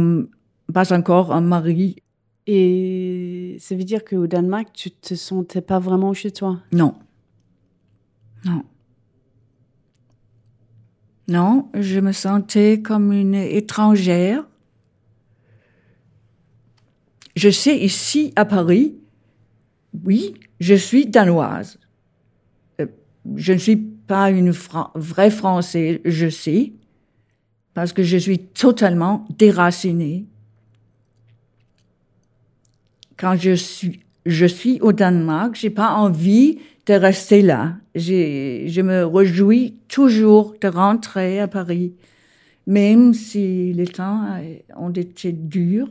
pas 0.73 0.93
encore 0.93 1.31
un 1.31 1.41
mari. 1.41 1.97
Et 2.47 3.57
ça 3.59 3.75
veut 3.75 3.83
dire 3.83 4.03
qu'au 4.03 4.27
Danemark, 4.27 4.69
tu 4.73 4.91
te 4.91 5.15
sentais 5.15 5.61
pas 5.61 5.79
vraiment 5.79 6.13
chez 6.13 6.31
toi? 6.31 6.59
Non. 6.71 6.95
Non. 8.45 8.63
Non, 11.27 11.70
je 11.74 12.00
me 12.00 12.12
sentais 12.12 12.82
comme 12.82 13.12
une 13.12 13.36
étrangère 13.36 14.46
je 17.36 17.50
sais 17.50 17.77
ici 17.77 18.32
à 18.36 18.46
Paris, 18.46 18.96
oui, 20.05 20.36
je 20.60 20.74
suis 20.74 21.05
danoise. 21.05 21.77
Euh, 22.79 22.88
je 23.36 23.53
ne 23.53 23.58
suis 23.58 23.75
pas 23.75 24.32
une 24.32 24.51
vraie 24.51 25.32
Française, 25.32 26.00
je 26.05 26.29
sais, 26.29 26.74
parce 27.74 27.91
que 27.91 28.03
je 28.03 28.17
suis 28.17 28.39
totalement 28.39 29.25
déracinée. 29.38 30.25
Quand 33.17 33.36
je 33.38 33.55
suis, 33.55 34.00
je 34.25 34.46
suis 34.46 34.79
au 34.82 34.94
Danemark, 34.94 35.55
j'ai 35.55 35.70
pas 35.70 35.94
envie 35.94 36.60
de 36.85 36.93
rester 36.93 37.41
là. 37.41 37.77
Je 37.95 38.81
me 38.81 39.05
réjouis 39.05 39.75
toujours 39.87 40.55
de 40.61 40.67
rentrer 40.67 41.39
à 41.39 41.47
Paris. 41.47 41.93
même 42.67 43.13
si 43.13 43.73
les 43.73 43.87
temps 43.87 44.25
euh, 44.37 44.57
ont 44.77 44.91
été 44.91 45.31
durs, 45.33 45.89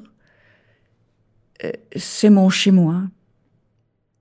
euh, 1.65 1.73
c'est 1.97 2.31
mon 2.31 2.49
chez 2.51 2.71
moi. 2.71 3.05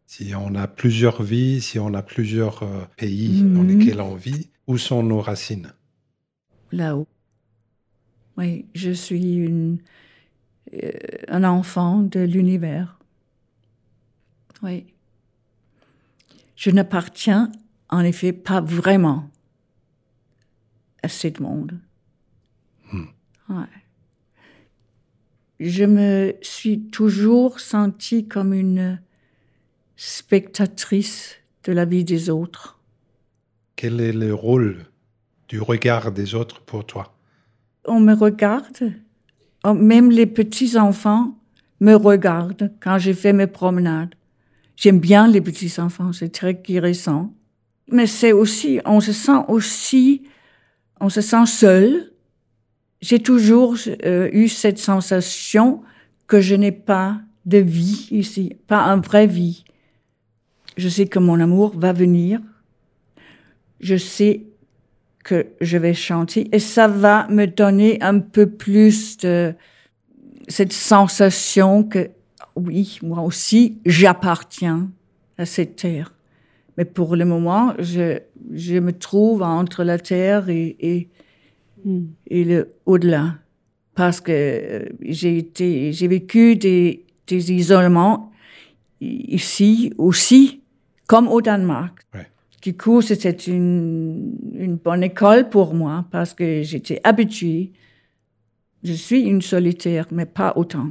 Si 0.07 0.33
on 0.33 0.55
a 0.55 0.67
plusieurs 0.67 1.21
vies, 1.23 1.59
si 1.61 1.77
on 1.77 1.93
a 1.93 2.01
plusieurs 2.01 2.63
euh, 2.63 2.85
pays 2.95 3.43
Mhm. 3.43 3.53
dans 3.53 3.63
lesquels 3.63 3.99
on 4.01 4.15
vit, 4.15 4.49
où 4.67 4.77
sont 4.77 5.03
nos 5.03 5.19
racines? 5.19 5.73
Là-haut. 6.71 7.07
Oui, 8.37 8.65
je 8.73 8.91
suis 8.91 9.35
une, 9.35 9.79
euh, 10.73 10.91
un 11.29 11.43
enfant 11.43 12.01
de 12.01 12.21
l'univers. 12.21 12.99
Oui. 14.61 14.92
Je 16.63 16.71
n'appartiens 16.71 17.51
en 17.89 18.05
effet 18.05 18.31
pas 18.31 18.61
vraiment 18.61 19.29
à 21.01 21.09
ce 21.09 21.27
monde. 21.41 21.77
Ouais. 23.49 23.65
Je 25.59 25.83
me 25.83 26.35
suis 26.41 26.83
toujours 26.83 27.59
sentie 27.59 28.29
comme 28.29 28.53
une 28.53 29.01
spectatrice 29.97 31.35
de 31.65 31.73
la 31.73 31.83
vie 31.83 32.05
des 32.05 32.29
autres. 32.29 32.79
Quel 33.75 33.99
est 33.99 34.13
le 34.13 34.33
rôle 34.33 34.85
du 35.49 35.59
regard 35.59 36.13
des 36.13 36.33
autres 36.33 36.61
pour 36.61 36.85
toi? 36.85 37.13
On 37.83 37.99
me 37.99 38.13
regarde. 38.13 38.93
Oh, 39.65 39.73
Même 39.73 40.11
les 40.11 40.27
petits-enfants 40.27 41.37
me 41.81 41.95
regardent 41.95 42.71
quand 42.79 42.99
je 42.99 43.11
fais 43.11 43.33
mes 43.33 43.47
promenades. 43.47 44.15
J'aime 44.83 44.99
bien 44.99 45.29
les 45.29 45.39
petits-enfants, 45.39 46.11
c'est 46.11 46.27
très 46.27 46.55
guérissant. 46.55 47.33
Mais 47.89 48.05
c'est 48.05 48.33
aussi, 48.33 48.81
on 48.83 48.99
se 48.99 49.13
sent 49.13 49.45
aussi, 49.47 50.23
on 50.99 51.07
se 51.07 51.21
sent 51.21 51.45
seul. 51.45 52.11
J'ai 52.99 53.19
toujours 53.19 53.77
euh, 54.03 54.29
eu 54.33 54.49
cette 54.49 54.79
sensation 54.79 55.83
que 56.27 56.41
je 56.41 56.55
n'ai 56.55 56.73
pas 56.73 57.21
de 57.45 57.59
vie 57.59 58.09
ici, 58.11 58.57
pas 58.67 58.83
un 58.83 58.97
vrai 58.97 59.25
vie. 59.25 59.63
Je 60.75 60.89
sais 60.89 61.07
que 61.07 61.19
mon 61.19 61.39
amour 61.39 61.79
va 61.79 61.93
venir. 61.93 62.41
Je 63.79 63.95
sais 63.95 64.47
que 65.23 65.47
je 65.61 65.77
vais 65.77 65.93
chanter 65.93 66.53
et 66.53 66.59
ça 66.59 66.89
va 66.89 67.25
me 67.29 67.45
donner 67.45 68.01
un 68.01 68.19
peu 68.19 68.49
plus 68.49 69.15
de 69.15 69.55
cette 70.49 70.73
sensation 70.73 71.85
que 71.85 72.09
oui, 72.55 72.99
moi 73.01 73.21
aussi, 73.21 73.79
j'appartiens 73.85 74.89
à 75.37 75.45
cette 75.45 75.75
terre. 75.77 76.13
Mais 76.77 76.85
pour 76.85 77.15
le 77.15 77.25
moment, 77.25 77.73
je, 77.79 78.19
je 78.51 78.75
me 78.79 78.91
trouve 78.93 79.43
entre 79.43 79.83
la 79.83 79.99
terre 79.99 80.49
et, 80.49 80.75
et, 80.79 81.09
et 82.27 82.43
le 82.43 82.73
au-delà. 82.85 83.35
Parce 83.95 84.21
que 84.21 84.31
euh, 84.31 84.89
j'ai 85.01 85.37
été, 85.37 85.91
j'ai 85.93 86.07
vécu 86.07 86.55
des, 86.55 87.05
des 87.27 87.51
isolements 87.53 88.31
i- 89.01 89.35
ici 89.35 89.93
aussi, 89.99 90.61
comme 91.05 91.27
au 91.27 91.41
Danemark. 91.41 91.99
Ouais. 92.13 92.27
Du 92.61 92.75
coup, 92.75 93.01
c'était 93.01 93.29
une, 93.31 94.35
une 94.55 94.77
bonne 94.77 95.03
école 95.03 95.49
pour 95.49 95.75
moi 95.75 96.05
parce 96.09 96.33
que 96.33 96.63
j'étais 96.63 96.99
habituée. 97.03 97.71
Je 98.83 98.93
suis 98.93 99.21
une 99.21 99.41
solitaire, 99.41 100.07
mais 100.11 100.25
pas 100.25 100.53
autant. 100.55 100.89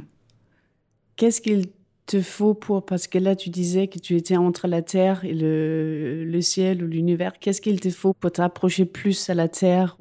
Qu'est-ce 1.15 1.41
qu'il 1.41 1.67
te 2.05 2.21
faut 2.21 2.53
pour... 2.53 2.85
Parce 2.85 3.07
que 3.07 3.17
là, 3.17 3.35
tu 3.35 3.49
disais 3.49 3.87
que 3.87 3.99
tu 3.99 4.15
étais 4.15 4.37
entre 4.37 4.67
la 4.67 4.81
Terre 4.81 5.23
et 5.23 5.33
le, 5.33 6.25
le 6.25 6.41
ciel 6.41 6.83
ou 6.83 6.87
l'univers. 6.87 7.33
Qu'est-ce 7.39 7.61
qu'il 7.61 7.79
te 7.79 7.89
faut 7.89 8.13
pour 8.13 8.31
t'approcher 8.31 8.85
plus 8.85 9.29
à 9.29 9.33
la 9.33 9.47
Terre? 9.47 9.97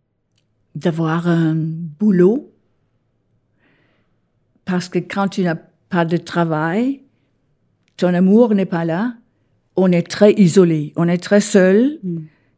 D'avoir 0.74 1.28
un 1.28 1.54
boulot. 1.54 2.52
Parce 4.64 4.88
que 4.88 4.98
quand 4.98 5.28
tu 5.28 5.42
n'as 5.42 5.58
pas 5.90 6.04
de 6.04 6.16
travail, 6.16 7.02
ton 7.96 8.14
amour 8.14 8.54
n'est 8.54 8.64
pas 8.64 8.84
là. 8.84 9.14
On 9.76 9.90
est 9.92 10.08
très 10.08 10.32
isolé, 10.34 10.92
on 10.96 11.08
est 11.08 11.22
très 11.22 11.40
seul. 11.40 11.98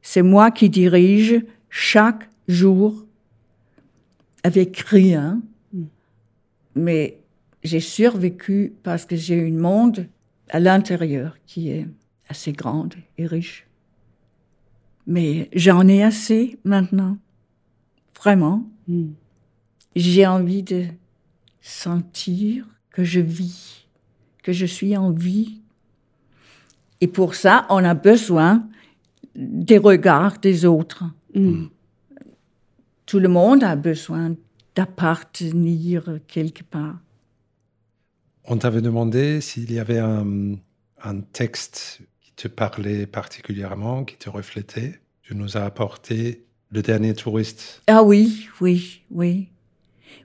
C'est 0.02 0.22
moi 0.22 0.50
qui 0.50 0.68
dirige 0.68 1.44
chaque 1.70 2.28
jour 2.48 3.04
avec 4.42 4.78
rien. 4.78 5.40
Mais 6.74 7.18
j'ai 7.64 7.80
survécu 7.80 8.74
parce 8.82 9.06
que 9.06 9.16
j'ai 9.16 9.36
une 9.36 9.58
monde 9.58 10.06
à 10.50 10.60
l'intérieur 10.60 11.36
qui 11.46 11.70
est 11.70 11.88
assez 12.28 12.52
grande 12.52 12.94
et 13.18 13.26
riche. 13.26 13.66
Mais 15.06 15.48
j'en 15.54 15.88
ai 15.88 16.02
assez 16.02 16.58
maintenant. 16.64 17.18
Vraiment. 18.16 18.66
J'ai 19.96 20.26
envie 20.26 20.62
de 20.62 20.84
sentir 21.60 22.66
que 22.90 23.04
je 23.04 23.20
vis, 23.20 23.86
que 24.42 24.52
je 24.52 24.66
suis 24.66 24.96
en 24.96 25.10
vie. 25.10 25.60
Et 27.00 27.08
pour 27.08 27.34
ça, 27.34 27.66
on 27.70 27.82
a 27.82 27.94
besoin 27.94 28.68
des 29.34 29.78
regards 29.78 30.38
des 30.38 30.64
autres. 30.64 31.04
Tout 33.06 33.18
le 33.18 33.28
monde 33.28 33.64
a 33.64 33.76
besoin 33.76 34.34
d'appartenir 34.74 36.18
quelque 36.26 36.62
part. 36.62 37.03
On 38.46 38.56
t'avait 38.58 38.82
demandé 38.82 39.40
s'il 39.40 39.72
y 39.72 39.78
avait 39.78 39.98
un, 39.98 40.56
un 41.02 41.20
texte 41.20 42.00
qui 42.20 42.32
te 42.32 42.48
parlait 42.48 43.06
particulièrement, 43.06 44.04
qui 44.04 44.16
te 44.16 44.28
reflétait. 44.28 45.00
Tu 45.22 45.34
nous 45.34 45.56
as 45.56 45.64
apporté 45.64 46.44
Le 46.70 46.82
dernier 46.82 47.14
touriste. 47.14 47.82
Ah 47.86 48.02
oui, 48.02 48.48
oui, 48.60 49.02
oui. 49.10 49.48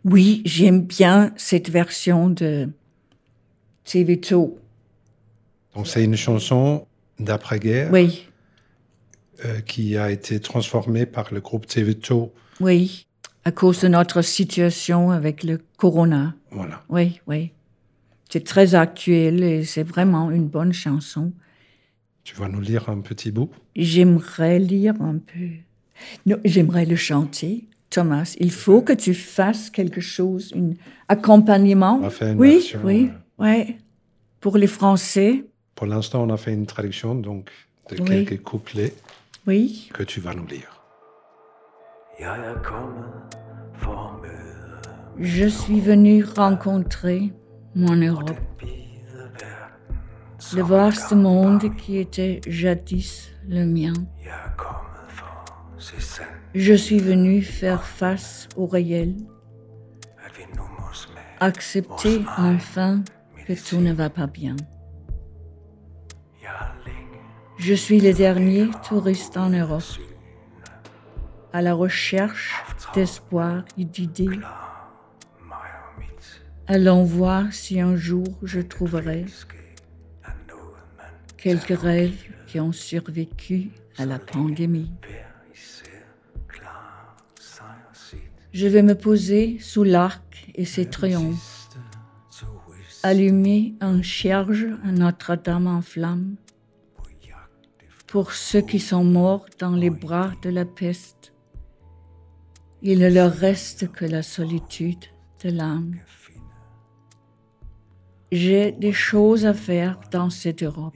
Oui, 0.06 0.42
j'aime 0.46 0.82
bien 0.82 1.34
cette 1.38 1.70
version 1.70 2.30
de 2.30 2.70
Tevito. 3.86 4.58
Donc 5.76 5.88
c'est 5.88 6.04
une 6.04 6.16
chanson 6.16 6.86
d'après-guerre 7.20 7.90
Oui, 7.92 8.28
euh, 9.46 9.62
qui 9.62 9.98
a 9.98 10.12
été 10.12 10.40
transformée 10.40 11.06
par 11.06 11.34
le 11.34 11.40
groupe 11.42 11.68
Tevito. 11.68 12.34
oui. 12.60 13.06
À 13.46 13.52
cause 13.52 13.80
de 13.82 13.88
notre 13.88 14.22
situation 14.22 15.12
avec 15.12 15.44
le 15.44 15.60
corona. 15.78 16.36
Voilà. 16.52 16.84
Oui, 16.90 17.22
oui. 17.26 17.52
C'est 18.30 18.44
très 18.46 18.76
actuel 18.76 19.44
et 19.44 19.64
c'est 19.64 19.84
vraiment 19.84 20.30
une 20.30 20.48
bonne 20.48 20.72
chanson. 20.72 21.34
Tu 22.24 22.36
vas 22.36 22.48
nous 22.48 22.62
lire 22.62 22.90
un 22.90 23.02
petit 23.02 23.32
bout? 23.32 23.50
J'aimerais 23.76 24.60
lire 24.60 24.94
un 25.02 25.18
peu. 25.18 25.48
Non, 26.28 26.38
j'aimerais 26.46 26.86
le 26.86 26.96
chanter. 26.96 27.66
Thomas, 27.90 28.36
il 28.40 28.52
faut 28.52 28.82
que 28.84 28.94
tu 28.94 29.16
fasses 29.16 29.72
quelque 29.72 30.00
chose, 30.00 30.54
un 30.56 30.74
accompagnement. 31.08 31.96
On 31.98 32.02
va 32.02 32.10
faire 32.12 32.34
une 32.34 32.40
oui, 32.40 32.54
version, 32.54 32.80
oui, 32.84 33.10
euh, 33.12 33.18
oui. 33.40 33.76
Pour 34.40 34.58
les 34.58 34.68
Français, 34.68 35.44
Pour 35.74 35.88
l'instant, 35.88 36.24
on 36.24 36.30
a 36.30 36.38
fait 36.38 36.54
une 36.54 36.68
traduction 36.68 37.16
donc 37.16 37.50
de 37.90 38.00
Oui. 38.00 38.26
quelques 38.26 38.44
couplets 38.44 38.94
oui. 39.48 39.90
que 39.92 40.04
tu 40.04 40.20
vas 40.22 40.36
nous 40.36 40.46
lire. 40.46 40.84
Je 45.18 45.48
suis 45.48 45.80
venu 45.80 46.24
rencontrer 46.24 47.32
mon 47.80 47.96
Europe, 47.96 48.38
le 50.54 50.62
vaste 50.64 51.14
monde 51.14 51.76
qui 51.78 51.98
était 51.98 52.42
jadis 52.46 53.32
le 53.48 53.66
mien. 53.66 53.94
Je 56.54 56.74
suis 56.74 57.00
venu 57.00 57.42
faire 57.42 57.84
face 57.84 58.50
au 58.58 58.66
réel, 58.66 59.16
accepter 61.40 62.22
enfin 62.38 63.02
que 63.48 63.54
tout 63.54 63.80
ne 63.80 63.94
va 63.94 64.10
pas 64.10 64.28
bien. 64.28 64.58
Je 67.58 67.74
suis 67.74 68.02
le 68.02 68.14
dernier 68.14 68.70
touriste 68.88 69.38
en 69.38 69.50
Europe, 69.50 69.84
à 71.54 71.62
la 71.62 71.74
recherche 71.74 72.54
d'espoir 72.94 73.64
et 73.78 73.86
d'idées. 73.86 74.40
Allons 76.72 77.04
voir 77.04 77.52
si 77.52 77.82
un 77.82 77.96
jour 77.96 78.28
je 78.44 78.62
trouverai 78.62 79.22
er 79.22 79.26
quelques 81.36 81.76
rêves 81.76 82.24
qui 82.46 82.60
ont 82.60 82.72
survécu 82.72 83.72
à 83.98 84.06
la 84.06 84.20
pandémie. 84.20 84.92
Je 88.54 88.68
vais 88.68 88.84
me 88.84 88.94
poser 88.94 89.58
sous 89.60 89.84
l'arc 89.84 90.52
et 90.54 90.64
ses 90.64 90.88
triomphes, 90.88 91.70
allumer 93.02 93.74
un 93.82 94.04
cierge 94.04 94.68
à 94.86 94.92
Notre-Dame 94.92 95.66
en 95.66 95.82
flammes 95.82 96.36
pour 98.06 98.32
ceux 98.32 98.62
qui 98.62 98.80
sont 98.80 99.04
morts 99.04 99.48
dans 99.58 99.76
les 99.76 99.90
bras 99.90 100.34
de 100.44 100.52
la 100.52 100.66
peste. 100.66 101.34
Il 102.84 103.00
ne 103.00 103.10
leur 103.10 103.34
reste 103.34 103.92
que 103.92 104.06
la 104.06 104.22
solitude 104.22 105.06
de 105.44 105.50
l'âme. 105.50 105.96
J'ai 108.32 108.72
des 108.72 108.94
choses 108.94 109.46
à 109.46 109.54
faire 109.54 110.00
dans 110.12 110.30
cette 110.30 110.64
Europe 110.64 110.96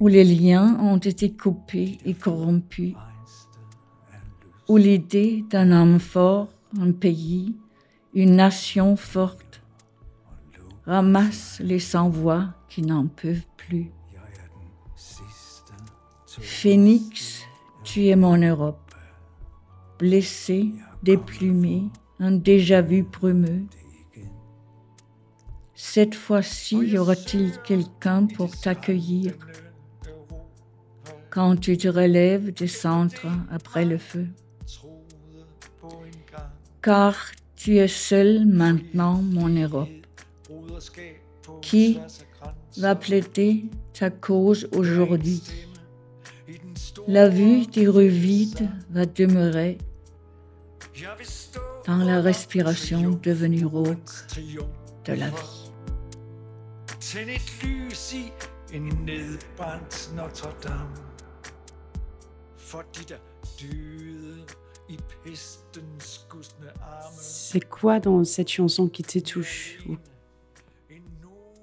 où 0.00 0.08
les 0.08 0.24
liens 0.24 0.78
ont 0.80 0.98
été 0.98 1.32
coupés 1.32 1.98
et 2.04 2.14
corrompus. 2.14 2.94
où 4.68 4.76
l'idée 4.76 5.44
d'un 5.48 5.72
homme 5.72 5.98
fort, 5.98 6.48
un 6.78 6.92
pays, 6.92 7.56
une 8.12 8.36
nation 8.36 8.96
forte, 8.96 9.62
ramasse 10.84 11.58
les 11.60 11.78
sans-voix 11.78 12.48
qui 12.68 12.82
n'en 12.82 13.06
peuvent 13.06 13.46
plus. 13.56 13.90
Phénix, 16.26 17.44
tu 17.82 18.06
es 18.08 18.16
mon 18.16 18.36
Europe, 18.36 18.94
blessé, 19.98 20.70
déplumé, 21.02 21.84
un 22.20 22.32
déjà-vu 22.32 23.04
brumeux. 23.04 23.64
Cette 25.80 26.16
fois-ci, 26.16 26.74
y 26.74 26.98
aura-t-il 26.98 27.52
quelqu'un 27.62 28.26
pour 28.26 28.50
t'accueillir? 28.50 29.34
Quand 31.30 31.54
tu 31.54 31.78
te 31.78 31.86
relèves 31.86 32.52
des 32.52 32.66
centres 32.66 33.28
après 33.48 33.84
le 33.84 33.96
feu? 33.96 34.26
Car 36.82 37.14
tu 37.54 37.76
es 37.76 37.86
seul 37.86 38.44
maintenant, 38.44 39.22
mon 39.22 39.48
Europe. 39.48 39.88
Qui 41.62 42.00
va 42.76 42.96
plaider 42.96 43.66
ta 43.92 44.10
cause 44.10 44.68
aujourd'hui? 44.72 45.44
La 47.06 47.28
vue 47.28 47.66
des 47.66 47.86
rues 47.86 48.08
vides 48.08 48.68
va 48.90 49.06
demeurer 49.06 49.78
dans 51.86 51.98
la 51.98 52.20
respiration 52.20 53.20
devenue 53.22 53.64
rauque 53.64 54.10
de 55.04 55.12
la 55.12 55.28
vie. 55.28 55.57
Tænd 57.12 57.30
et 57.30 57.52
lys 57.62 58.12
i 58.12 58.32
en 58.74 58.82
nedbrændt 58.82 60.12
Notre 60.16 60.48
Dame. 60.62 60.96
For 62.56 62.82
de 62.82 63.04
der 63.08 63.16
døde 63.60 64.44
i 64.88 64.98
pestens 65.24 66.26
gustne 66.28 66.66
arme. 66.82 67.16
C'est 67.20 67.68
quoi 67.68 67.98
dans 67.98 68.24
cette 68.24 68.50
chanson 68.50 68.88
qui 68.88 69.02
te 69.02 69.18
touche 69.20 69.78
ou 69.88 69.96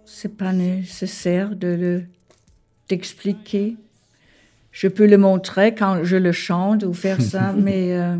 C'est 0.05 0.37
pas 0.37 0.51
nécessaire 0.51 1.55
de 1.55 1.67
le 1.67 2.05
d'expliquer. 2.89 3.77
Je 4.71 4.87
peux 4.87 5.05
le 5.05 5.17
montrer 5.17 5.75
quand 5.75 6.03
je 6.03 6.17
le 6.17 6.31
chante 6.31 6.83
ou 6.83 6.93
faire 6.93 7.21
ça, 7.21 7.53
mais 7.65 7.93
euh, 7.93 8.17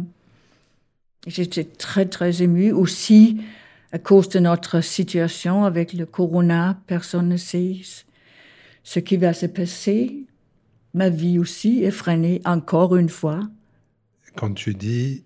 j'étais 1.26 1.64
très 1.64 2.06
très 2.06 2.44
émue 2.44 2.72
aussi 2.72 3.42
à 3.96 3.98
cause 3.98 4.28
de 4.28 4.40
notre 4.40 4.82
situation 4.82 5.64
avec 5.64 5.94
le 5.94 6.06
corona. 6.06 6.78
Personne 6.86 7.30
ne 7.30 7.38
sait 7.38 7.80
ce 8.84 9.00
qui 9.00 9.16
va 9.16 9.32
se 9.32 9.46
passer. 9.46 10.26
Ma 10.94 11.08
vie 11.08 11.40
aussi 11.40 11.82
est 11.82 11.92
freinée 11.92 12.42
encore 12.44 12.98
une 12.98 13.08
fois. 13.08 13.40
Quand 14.36 14.54
tu 14.54 14.74
dis 14.74 15.24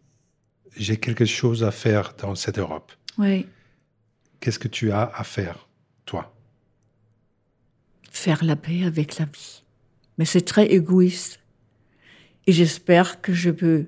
j'ai 0.78 0.98
quelque 0.98 1.26
chose 1.26 1.64
à 1.64 1.72
faire 1.72 2.14
dans 2.20 2.36
cette 2.36 2.60
Europe, 2.60 2.92
Oui, 3.18 3.48
qu'est-ce 4.40 4.60
que 4.60 4.68
tu 4.68 4.92
as 4.92 5.12
à 5.16 5.24
faire, 5.24 5.68
toi? 6.06 6.32
Faire 8.12 8.44
la 8.44 8.56
paix 8.56 8.84
avec 8.84 9.18
la 9.18 9.26
vie. 9.26 9.64
Mais 10.20 10.26
c'est 10.26 10.46
très 10.46 10.68
égoïste. 10.68 11.40
Et 12.46 12.52
j'espère 12.52 13.20
que 13.22 13.34
je 13.34 13.50
peux 13.50 13.88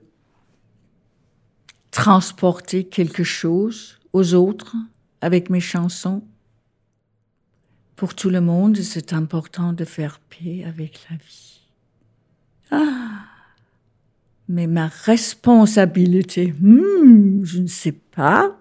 transporter 1.91 2.83
quelque 2.83 3.23
chose 3.23 4.00
aux 4.13 4.33
autres 4.33 4.75
avec 5.21 5.49
mes 5.49 5.59
chansons. 5.59 6.23
Pour 7.95 8.15
tout 8.15 8.29
le 8.29 8.41
monde, 8.41 8.77
c'est 8.77 9.13
important 9.13 9.73
de 9.73 9.85
faire 9.85 10.19
paix 10.19 10.63
avec 10.65 11.05
la 11.09 11.17
vie. 11.17 11.61
Ah, 12.71 13.25
mais 14.47 14.67
ma 14.67 14.87
responsabilité, 14.87 16.53
hmm, 16.59 17.43
je 17.43 17.59
ne 17.59 17.67
sais 17.67 17.91
pas. 17.91 18.57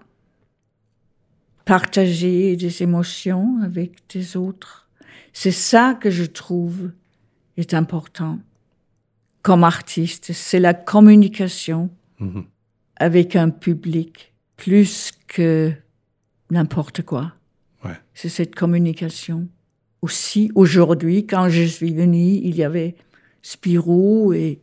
Partager 1.65 2.57
des 2.57 2.83
émotions 2.83 3.61
avec 3.63 3.93
des 4.13 4.37
autres, 4.37 4.89
c'est 5.33 5.53
ça 5.53 5.95
que 5.95 6.11
je 6.11 6.25
trouve 6.25 6.91
est 7.57 7.75
important. 7.75 8.39
Comme 9.43 9.65
artiste, 9.65 10.33
c'est 10.33 10.61
la 10.61 10.75
communication 10.75 11.91
Mhm. 12.19 12.45
avec 12.97 13.35
un 13.37 13.49
public 13.49 14.30
plus 14.61 15.13
que 15.27 15.73
n'importe 16.51 17.03
quoi. 17.03 17.33
Ouais. 17.85 17.97
C'est 18.15 18.29
cette 18.29 18.55
communication. 18.55 19.49
Aussi, 20.03 20.51
aujourd'hui, 20.55 21.27
quand 21.27 21.49
je 21.49 21.63
suis 21.63 21.93
venue, 21.93 22.35
il 22.43 22.55
y 22.57 22.63
avait 22.65 22.95
Spirou 23.43 24.33
et 24.33 24.61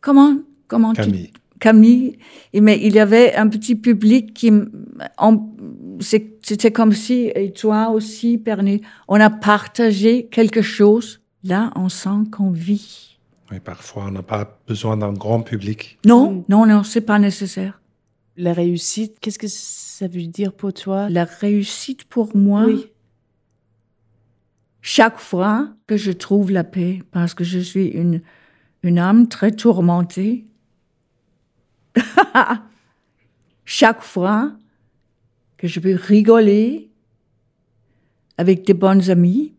comment 0.00 0.38
comment 0.68 0.92
tu- 0.92 1.02
Camille. 1.02 1.30
Camille, 1.60 2.18
et 2.52 2.60
mais 2.60 2.78
il 2.80 2.94
y 2.94 3.00
avait 3.00 3.34
un 3.34 3.48
petit 3.48 3.74
public 3.74 4.32
qui, 4.32 4.52
c'était 6.00 6.70
comme 6.70 6.92
si, 6.92 7.32
et 7.34 7.52
toi 7.52 7.88
aussi, 7.90 8.38
Pernet, 8.38 8.80
on 9.08 9.18
a 9.20 9.28
partagé 9.28 10.26
quelque 10.28 10.62
chose. 10.62 11.20
Là, 11.42 11.72
on 11.74 11.88
sent 11.88 12.30
qu'on 12.30 12.50
vit. 12.52 13.18
Oui, 13.50 13.58
parfois, 13.58 14.04
on 14.06 14.12
n'a 14.12 14.22
pas 14.22 14.60
besoin 14.68 14.96
d'un 14.96 15.12
grand 15.12 15.40
public. 15.40 15.98
Non, 16.06 16.44
non, 16.48 16.64
non, 16.64 16.84
c'est 16.84 17.00
pas 17.00 17.18
nécessaire. 17.18 17.80
La 18.38 18.52
réussite 18.52 19.18
Qu'est-ce 19.20 19.38
que 19.38 19.48
ça 19.48 20.06
veut 20.08 20.26
dire 20.26 20.52
pour 20.54 20.72
toi? 20.72 21.10
La 21.10 21.24
réussite 21.24 22.04
pour 22.04 22.34
moi, 22.36 22.64
Oui. 22.64 22.86
chaque 24.80 25.18
fois 25.18 25.74
que 25.86 25.96
je 25.96 26.12
trouve 26.12 26.50
la 26.50 26.64
paix, 26.64 27.02
parce 27.10 27.34
que 27.34 27.44
je 27.44 27.58
suis 27.58 27.88
une, 27.88 28.22
une 28.82 28.98
âme 28.98 29.28
très 29.28 29.50
tourmentée, 29.50 30.46
chaque 33.64 34.02
fois 34.02 34.52
que 35.56 35.66
je 35.66 35.80
peux 35.80 35.94
rigoler 35.96 36.90
avec 38.36 38.64
des 38.64 38.74
bonnes 38.74 39.10
amies, 39.10 39.52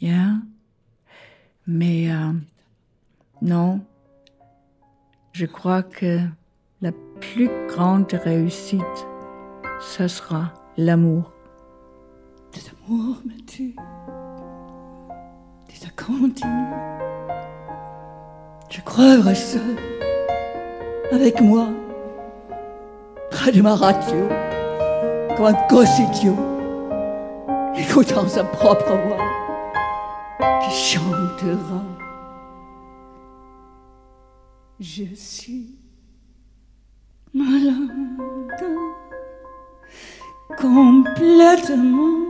yeah. 0.00 0.36
mais 1.66 2.10
euh, 2.10 2.32
non, 3.42 3.84
je 5.36 5.44
crois 5.44 5.82
que 5.82 6.20
la 6.80 6.92
plus 7.20 7.50
grande 7.68 8.10
réussite, 8.10 9.06
ce 9.80 10.08
sera 10.08 10.54
l'amour. 10.78 11.30
Cet 12.52 12.72
amour 12.72 13.16
me 13.26 13.38
tue. 13.44 13.76
Et 15.68 15.74
ça 15.74 15.88
continue. 15.94 16.72
Je 18.70 18.80
crois 18.80 19.34
seul, 19.34 19.76
avec 21.12 21.42
moi, 21.42 21.68
près 23.30 23.52
de 23.52 23.60
ma 23.60 23.74
radio, 23.74 24.28
comme 25.36 25.46
un 25.48 25.66
gosse 25.68 25.98
idiot, 25.98 26.38
écoutant 27.76 28.26
sa 28.26 28.42
propre 28.42 28.96
voix, 29.06 29.18
qui 30.62 30.70
chantera. 30.70 31.95
Je 34.78 35.04
suis 35.14 35.74
malade 37.32 38.06
complètement 40.58 42.26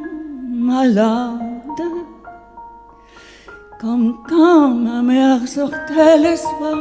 malade. 0.49 1.83
Comme 3.81 4.19
quand 4.29 4.71
ma 4.71 5.03
mère 5.03 5.47
sortait 5.47 6.19
le 6.19 6.37
soir 6.37 6.79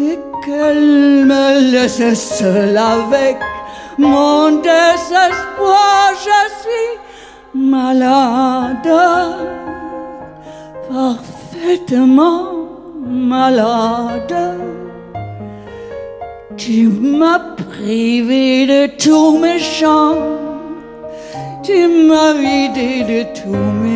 et 0.00 0.18
qu'elle 0.44 1.26
me 1.26 1.72
laissait 1.72 2.14
seule 2.14 2.76
avec 2.76 3.36
mon 3.98 4.50
désespoir. 4.56 6.14
Je 6.14 6.40
suis 6.62 6.98
malade, 7.54 8.90
parfaitement 10.88 12.53
malade. 13.06 14.34
Tu 16.56 16.88
m'as 16.88 17.40
privé 17.56 18.66
de 18.66 18.86
tous 19.02 19.38
mes 19.38 19.58
chants, 19.58 20.16
tu 21.62 21.88
m'as 22.06 22.32
vidé 22.32 23.02
de 23.02 23.22
tous 23.38 23.72
mes 23.82 23.93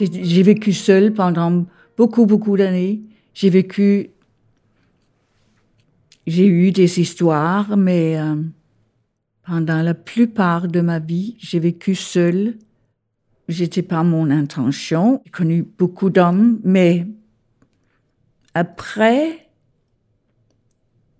J'ai 0.00 0.42
vécu 0.42 0.72
seule 0.72 1.12
pendant 1.12 1.66
beaucoup, 1.96 2.26
beaucoup 2.26 2.56
d'années. 2.56 3.02
J'ai 3.34 3.50
vécu. 3.50 4.10
J'ai 6.26 6.46
eu 6.46 6.72
des 6.72 7.00
histoires, 7.00 7.76
mais 7.76 8.18
euh, 8.18 8.36
pendant 9.46 9.82
la 9.82 9.94
plupart 9.94 10.68
de 10.68 10.80
ma 10.80 10.98
vie, 10.98 11.36
j'ai 11.38 11.58
vécu 11.58 11.94
seule 11.94 12.56
j'étais 13.50 13.82
pas 13.82 14.02
mon 14.02 14.30
intention. 14.30 15.20
J'ai 15.24 15.30
connu 15.30 15.62
beaucoup 15.62 16.10
d'hommes, 16.10 16.60
mais 16.64 17.06
après 18.54 19.48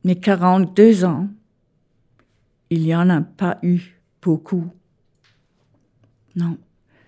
mes 0.04 0.18
42 0.18 1.04
ans, 1.04 1.28
il 2.70 2.82
n'y 2.82 2.94
en 2.94 3.10
a 3.10 3.20
pas 3.20 3.58
eu 3.62 4.00
beaucoup. 4.22 4.70
Non. 6.36 6.56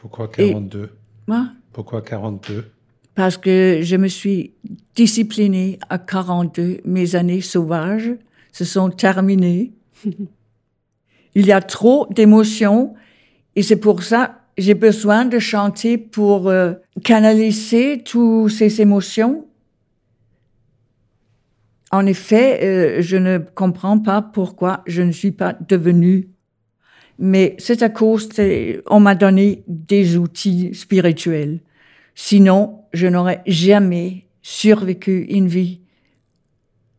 Pourquoi 0.01 0.29
42 0.29 0.91
Moi, 1.27 1.49
Pourquoi 1.73 2.03
42 2.03 2.73
parce 3.15 3.37
que 3.37 3.81
je 3.83 3.97
me 3.97 4.09
suis 4.09 4.55
disciplinée 4.95 5.79
à 5.91 5.99
42. 5.99 6.79
Mes 6.85 7.15
années 7.15 7.41
sauvages 7.41 8.13
se 8.53 8.65
sont 8.65 8.91
terminées. 8.91 9.73
Il 11.35 11.47
y 11.47 11.53
a 11.53 11.61
trop 11.61 12.07
d'émotions 12.11 12.95
et 13.57 13.63
c'est 13.63 13.77
pour 13.77 14.03
ça 14.03 14.27
que 14.57 14.63
j'ai 14.63 14.75
besoin 14.75 15.25
de 15.25 15.39
chanter 15.39 15.97
pour 15.97 16.49
euh, 16.49 16.75
canaliser 17.05 18.03
toutes 18.05 18.51
ces 18.51 18.81
émotions. 18.81 19.47
En 21.91 22.07
effet, 22.07 22.61
euh, 22.63 23.03
je 23.03 23.17
ne 23.17 23.39
comprends 23.39 23.99
pas 23.99 24.23
pourquoi 24.23 24.83
je 24.87 25.03
ne 25.03 25.13
suis 25.13 25.33
pas 25.33 25.55
devenue. 25.69 26.29
Mais 27.19 27.55
c'est 27.59 27.83
à 27.83 27.89
cause, 27.89 28.29
de- 28.31 28.83
on 28.87 29.01
m'a 29.01 29.15
donné 29.15 29.63
des 29.69 30.17
outils 30.17 30.75
spirituels. 30.75 31.61
Sinon, 32.15 32.85
je 32.93 33.07
n'aurais 33.07 33.43
jamais 33.47 34.27
survécu 34.43 35.23
une 35.29 35.47
vie 35.49 35.81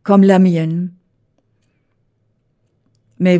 comme 0.02 0.22
la 0.22 0.38
mienne. 0.38 0.92
Mais 3.18 3.38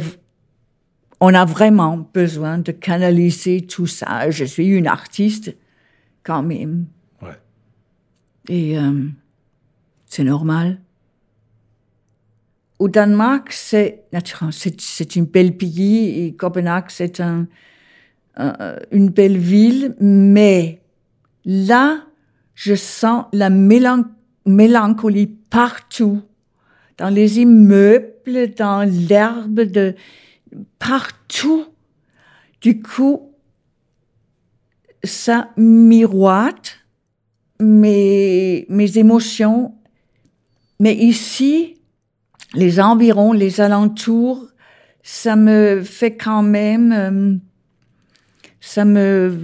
on 1.21 1.35
a 1.35 1.45
vraiment 1.45 1.97
besoin 2.13 2.59
de 2.59 2.73
canaliser 2.73 3.63
tout 3.63 3.87
ça. 3.87 4.31
Je 4.31 4.45
suis 4.45 4.67
une 4.67 4.87
artiste 4.87 5.57
quand 6.23 6.43
même. 6.43 6.87
Ouais. 7.23 7.39
Et 8.49 8.79
euh, 8.79 9.09
c'est 10.07 10.25
normal. 10.25 10.81
Au 12.79 12.89
Danemark, 12.89 13.53
c'est 13.53 14.03
naturellement, 14.13 14.53
c'est, 14.53 15.17
une 15.17 15.27
belle 15.27 15.57
pays 15.57 16.25
et 16.25 16.35
Copenhague, 16.35 16.87
c'est 16.89 17.21
un, 17.21 17.47
un- 18.37 18.77
une 18.91 19.11
belle 19.11 19.39
ville, 19.39 19.95
mais 20.01 20.81
là, 21.45 22.05
je 22.55 22.75
sens 22.75 23.27
la 23.33 23.49
mélan- 23.51 24.05
mélancolie 24.45 25.27
partout, 25.27 26.21
dans 26.99 27.09
les 27.09 27.41
immeubles, 27.41 28.55
dans 28.57 28.89
l'herbe, 28.89 29.61
de 29.61 29.95
partout. 30.79 31.67
Du 32.61 32.81
coup, 32.81 33.31
ça 35.03 35.51
miroite 35.57 36.79
mes, 37.61 38.67
mes 38.69 38.99
émotions. 38.99 39.75
Mais 40.81 40.95
ici, 40.95 41.74
les 42.55 42.81
environs, 42.81 43.33
les 43.33 43.61
alentours, 43.61 44.47
ça 45.03 45.37
me 45.37 45.83
fait 45.83 46.17
quand 46.17 46.43
même, 46.43 46.93
euh, 46.93 47.35
ça 48.61 48.85
me, 48.85 49.37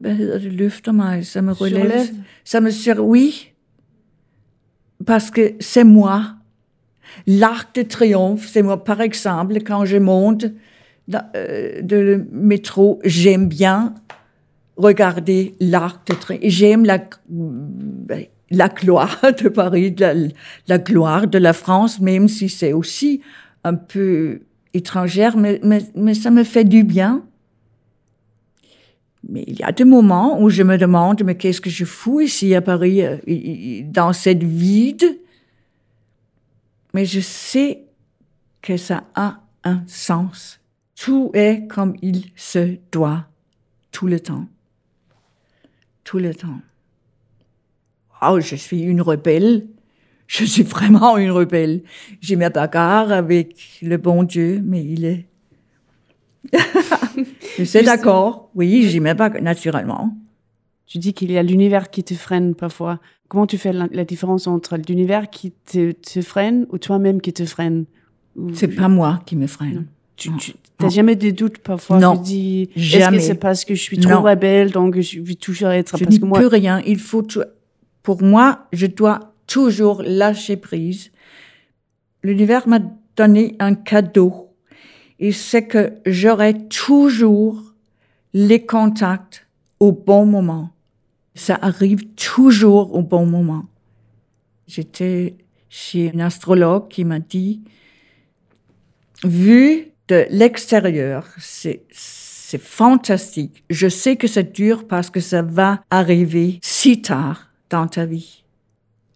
løfter 0.00 0.92
mig, 0.92 1.24
ça 1.24 1.42
me 1.42 1.52
relève, 1.52 1.82
Surlève? 1.82 2.14
ça 2.44 2.60
me 2.60 2.70
sur, 2.70 3.04
oui, 3.04 3.52
parce 5.04 5.30
que 5.30 5.54
c'est 5.60 5.84
moi. 5.84 6.34
L'arc 7.26 7.74
de 7.74 7.82
triomphe, 7.82 8.46
c'est 8.46 8.62
moi. 8.62 8.84
Par 8.84 9.00
exemple, 9.00 9.54
quand 9.62 9.84
je 9.84 9.96
monte 9.96 10.46
dans, 11.08 11.24
euh, 11.34 11.82
de 11.82 11.96
le 11.96 12.28
métro, 12.30 13.00
j'aime 13.04 13.48
bien 13.48 13.94
regarder 14.76 15.54
l'arc 15.58 16.06
de 16.06 16.14
triomphe. 16.14 16.44
J'aime 16.44 16.84
la, 16.84 16.98
ben, 17.28 18.26
la 18.50 18.68
gloire 18.68 19.20
de 19.42 19.48
Paris, 19.48 19.94
la, 20.66 20.78
gloire 20.78 21.26
de 21.26 21.38
la 21.38 21.52
France, 21.52 22.00
même 22.00 22.28
si 22.28 22.48
c'est 22.48 22.72
aussi 22.72 23.20
un 23.64 23.74
peu 23.74 24.40
étrangère, 24.74 25.36
mais, 25.36 25.60
mais, 25.94 26.14
ça 26.14 26.30
me 26.30 26.44
fait 26.44 26.64
du 26.64 26.84
bien. 26.84 27.24
Mais 29.28 29.44
il 29.46 29.58
y 29.58 29.62
a 29.62 29.72
des 29.72 29.84
moments 29.84 30.40
où 30.40 30.48
je 30.48 30.62
me 30.62 30.78
demande, 30.78 31.22
mais 31.24 31.36
qu'est-ce 31.36 31.60
que 31.60 31.70
je 31.70 31.84
fous 31.84 32.20
ici 32.20 32.54
à 32.54 32.62
Paris, 32.62 33.02
euh, 33.02 33.16
dans 33.84 34.12
cette 34.12 34.44
vide? 34.44 35.18
Mais 36.94 37.04
je 37.04 37.20
sais 37.20 37.82
que 38.62 38.76
ça 38.76 39.04
a 39.14 39.40
un 39.64 39.82
sens. 39.86 40.60
Tout 40.94 41.30
est 41.34 41.66
comme 41.68 41.94
il 42.02 42.30
se 42.36 42.76
doit, 42.90 43.26
tout 43.92 44.06
le 44.06 44.20
temps. 44.20 44.46
Tout 46.04 46.18
le 46.18 46.34
temps. 46.34 46.60
Oh, 48.22 48.40
je 48.40 48.56
suis 48.56 48.80
une 48.82 49.00
rebelle. 49.00 49.66
Je 50.26 50.44
suis 50.44 50.62
vraiment 50.62 51.16
une 51.16 51.30
rebelle. 51.30 51.82
J'ai 52.20 52.36
mes 52.36 52.50
bagarres 52.50 53.12
avec 53.12 53.78
le 53.82 53.96
bon 53.96 54.22
Dieu, 54.24 54.60
mais 54.64 54.84
il 54.84 55.04
est. 55.04 55.26
je 57.58 57.64
suis 57.64 57.82
d'accord. 57.82 58.50
Oui, 58.54 58.88
j'ai 58.88 59.00
mes 59.00 59.14
bagarres, 59.14 59.42
naturellement. 59.42 60.16
Tu 60.86 60.98
dis 60.98 61.12
qu'il 61.12 61.30
y 61.30 61.38
a 61.38 61.42
l'univers 61.42 61.90
qui 61.90 62.02
te 62.04 62.14
freine 62.14 62.54
parfois. 62.54 62.98
Comment 63.28 63.46
tu 63.46 63.58
fais 63.58 63.72
la, 63.72 63.88
la 63.92 64.04
différence 64.04 64.46
entre 64.46 64.76
l'univers 64.88 65.28
qui 65.28 65.50
te, 65.52 65.92
te 65.92 66.22
freine 66.22 66.66
ou 66.70 66.78
toi-même 66.78 67.20
qui 67.20 67.32
te 67.32 67.44
freine 67.44 67.84
Ou- 68.36 68.54
C'est 68.54 68.68
pas 68.68 68.88
moi 68.88 69.20
qui 69.26 69.36
me 69.36 69.46
freine. 69.46 69.86
Tu, 70.16 70.30
tu 70.36 70.52
t'as 70.78 70.88
jamais 70.88 71.14
des 71.14 71.32
doutes 71.32 71.58
parfois? 71.58 71.98
Non, 71.98 72.16
Tu 72.16 72.22
dis 72.22 72.70
est-ce 72.74 73.10
que 73.10 73.18
c'est 73.18 73.34
parce 73.34 73.64
que 73.64 73.74
je 73.74 73.82
suis 73.82 73.98
trop 73.98 74.12
Non. 74.14 74.22
rebelle 74.22 74.72
donc 74.72 74.98
je 74.98 75.20
vais 75.20 75.34
toujours 75.34 75.68
être 75.68 75.96
Je 75.98 76.04
parce 76.04 76.14
n'y 76.16 76.20
que 76.20 76.24
moi 76.26 76.40
peux 76.40 76.46
rien. 76.48 76.80
Il 76.86 76.98
faut, 76.98 77.22
pour 78.08 78.22
moi, 78.22 78.66
je 78.72 78.86
dois 78.86 79.34
toujours 79.46 80.02
lâcher 80.02 80.56
prise. 80.56 81.10
L'univers 82.22 82.66
m'a 82.66 82.78
donné 83.18 83.54
un 83.58 83.74
cadeau. 83.74 84.48
Et 85.18 85.30
c'est 85.30 85.66
que 85.66 85.92
j'aurai 86.06 86.56
toujours 86.68 87.74
les 88.32 88.64
contacts 88.64 89.46
au 89.78 89.92
bon 89.92 90.24
moment. 90.24 90.70
Ça 91.34 91.58
arrive 91.60 92.06
toujours 92.14 92.94
au 92.94 93.02
bon 93.02 93.26
moment. 93.26 93.66
J'étais 94.66 95.36
chez 95.68 96.10
un 96.14 96.20
astrologue 96.20 96.88
qui 96.88 97.04
m'a 97.04 97.18
dit, 97.18 97.60
vu 99.22 99.88
de 100.08 100.24
l'extérieur, 100.30 101.26
c'est, 101.36 101.84
fantastique. 102.58 103.64
Je 103.68 103.86
sais 103.90 104.16
que 104.16 104.26
c'est 104.26 104.50
dur 104.50 104.88
parce 104.88 105.10
que 105.10 105.20
ça 105.20 105.42
va 105.42 105.82
arriver 105.90 106.58
si 106.62 107.02
tard 107.02 107.47
dans 107.70 107.86
ta 107.86 108.06
vie. 108.06 108.44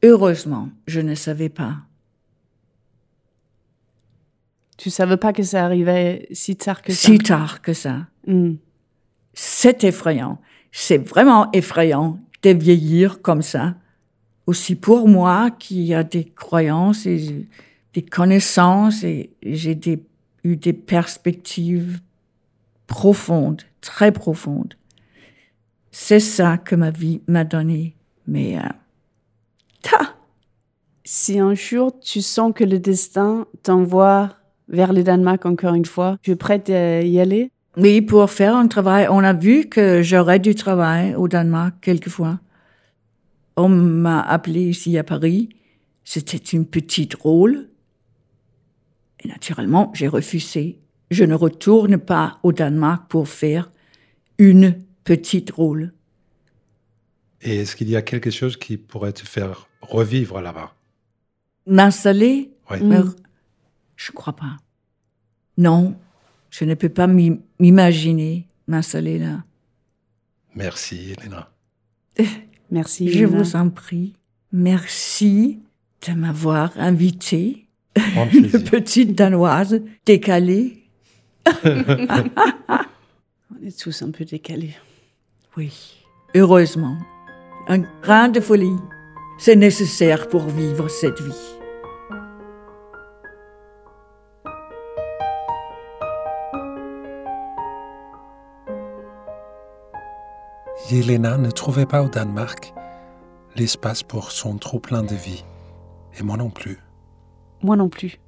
Heureusement, 0.02 0.68
je 0.86 1.00
ne 1.00 1.14
savais 1.14 1.48
pas. 1.48 1.76
tu 4.82 4.90
savais 4.90 5.16
pas 5.16 5.32
que 5.32 5.44
ça 5.44 5.64
arrivait 5.64 6.26
si 6.32 6.56
tard 6.56 6.82
que 6.82 6.92
ça? 6.92 7.06
Si 7.06 7.18
tard 7.18 7.62
que 7.62 7.72
ça. 7.72 8.08
Hmm. 8.26 8.54
C'est 9.32 9.84
effrayant. 9.84 10.40
C'est 10.72 10.98
vraiment 10.98 11.48
effrayant 11.52 12.18
de 12.42 12.50
vieillir 12.50 13.22
comme 13.22 13.42
ça. 13.42 13.76
Aussi 14.46 14.74
pour 14.74 15.06
moi 15.06 15.52
qui 15.52 15.94
a 15.94 16.02
des 16.02 16.24
croyances 16.24 17.06
et 17.06 17.46
des 17.94 18.02
connaissances 18.02 19.04
et 19.04 19.30
j'ai 19.44 19.78
eu 20.42 20.56
des 20.56 20.72
perspectives 20.72 22.00
profondes, 22.88 23.62
très 23.80 24.10
profondes. 24.10 24.74
C'est 25.92 26.18
ça 26.18 26.58
que 26.58 26.74
ma 26.74 26.90
vie 26.90 27.20
m'a 27.28 27.44
donné. 27.44 27.94
Mais 28.26 28.58
euh, 28.58 28.62
Si 31.04 31.38
un 31.38 31.54
jour 31.54 31.98
tu 32.00 32.22
sens 32.22 32.52
que 32.54 32.64
le 32.64 32.78
destin 32.78 33.46
t'envoie 33.62 34.30
vers 34.68 34.92
le 34.92 35.02
Danemark 35.02 35.44
encore 35.44 35.74
une 35.74 35.84
fois, 35.84 36.16
tu 36.22 36.30
es 36.30 36.36
prête 36.36 36.70
à 36.70 37.02
y 37.02 37.20
aller? 37.20 37.50
Oui, 37.76 38.02
pour 38.02 38.30
faire 38.30 38.54
un 38.54 38.68
travail, 38.68 39.06
on 39.10 39.24
a 39.24 39.32
vu 39.32 39.66
que 39.66 40.02
j'aurais 40.02 40.38
du 40.38 40.54
travail 40.54 41.14
au 41.14 41.26
Danemark 41.26 41.74
quelquefois. 41.80 42.38
On 43.56 43.68
m'a 43.68 44.20
appelé 44.20 44.60
ici 44.60 44.96
à 44.98 45.04
Paris. 45.04 45.48
C'était 46.04 46.36
une 46.36 46.66
petite 46.66 47.14
rôle. 47.14 47.68
Et 49.24 49.28
naturellement, 49.28 49.90
j'ai 49.94 50.08
refusé. 50.08 50.80
Je 51.10 51.24
ne 51.24 51.34
retourne 51.34 51.98
pas 51.98 52.38
au 52.42 52.52
Danemark 52.52 53.08
pour 53.08 53.28
faire 53.28 53.70
une 54.38 54.76
petite 55.04 55.50
rôle. 55.50 55.92
Et 57.42 57.56
est-ce 57.56 57.74
qu'il 57.76 57.88
y 57.90 57.96
a 57.96 58.02
quelque 58.02 58.30
chose 58.30 58.56
qui 58.56 58.76
pourrait 58.76 59.12
te 59.12 59.26
faire 59.26 59.68
revivre 59.80 60.40
là-bas? 60.40 60.74
M'installer? 61.66 62.50
Oui. 62.70 62.78
Mais 62.82 63.00
Je 63.96 64.12
crois 64.12 64.34
pas. 64.34 64.56
Non, 65.58 65.96
je 66.50 66.64
ne 66.64 66.74
peux 66.74 66.88
pas 66.88 67.06
m'im- 67.06 67.40
m'imaginer 67.58 68.46
m'installer 68.68 69.18
là. 69.18 69.44
Merci, 70.54 71.14
Elena. 71.18 71.50
Merci. 72.70 73.08
Je 73.10 73.24
vous 73.24 73.56
en 73.56 73.68
prie. 73.70 74.14
Merci 74.52 75.60
de 76.06 76.12
m'avoir 76.14 76.72
invité, 76.78 77.66
Grand 77.96 78.26
une 78.32 78.50
petite 78.50 79.14
danoise 79.14 79.80
décalée. 80.06 80.84
On 81.64 82.84
est 83.64 83.78
tous 83.78 84.02
un 84.02 84.10
peu 84.10 84.24
décalés. 84.24 84.74
Oui, 85.56 85.72
heureusement. 86.34 86.96
Un 87.68 87.78
grain 88.02 88.28
de 88.28 88.40
folie, 88.40 88.76
c'est 89.38 89.54
nécessaire 89.54 90.28
pour 90.28 90.42
vivre 90.42 90.88
cette 90.88 91.20
vie. 91.20 91.32
Yelena 100.90 101.38
ne 101.38 101.50
trouvait 101.52 101.86
pas 101.86 102.02
au 102.02 102.08
Danemark 102.08 102.74
l'espace 103.54 104.02
pour 104.02 104.32
son 104.32 104.58
trop-plein 104.58 105.04
de 105.04 105.14
vie. 105.14 105.44
Et 106.18 106.24
moi 106.24 106.36
non 106.36 106.50
plus. 106.50 106.78
Moi 107.62 107.76
non 107.76 107.88
plus. 107.88 108.18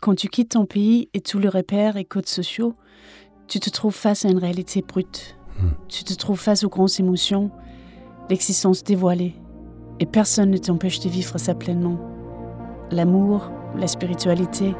Quand 0.00 0.16
tu 0.16 0.28
quittes 0.28 0.50
ton 0.50 0.66
pays 0.66 1.08
et 1.14 1.20
tous 1.20 1.38
les 1.38 1.48
repères 1.48 1.96
et 1.96 2.04
codes 2.04 2.26
sociaux, 2.26 2.74
tu 3.46 3.60
te 3.60 3.70
trouves 3.70 3.94
face 3.94 4.24
à 4.24 4.30
une 4.30 4.38
réalité 4.38 4.82
brute. 4.82 5.36
Hmm. 5.60 5.70
Tu 5.88 6.02
te 6.02 6.14
trouves 6.14 6.40
face 6.40 6.64
aux 6.64 6.68
grosses 6.68 6.98
émotions, 6.98 7.50
l'existence 8.30 8.82
dévoilée. 8.84 9.34
Et 9.98 10.06
personne 10.06 10.50
ne 10.50 10.56
t'empêche 10.56 11.00
de 11.00 11.08
vivre 11.10 11.36
ça 11.38 11.54
pleinement. 11.54 11.98
L'amour, 12.90 13.50
la 13.76 13.86
spiritualité, 13.86 14.74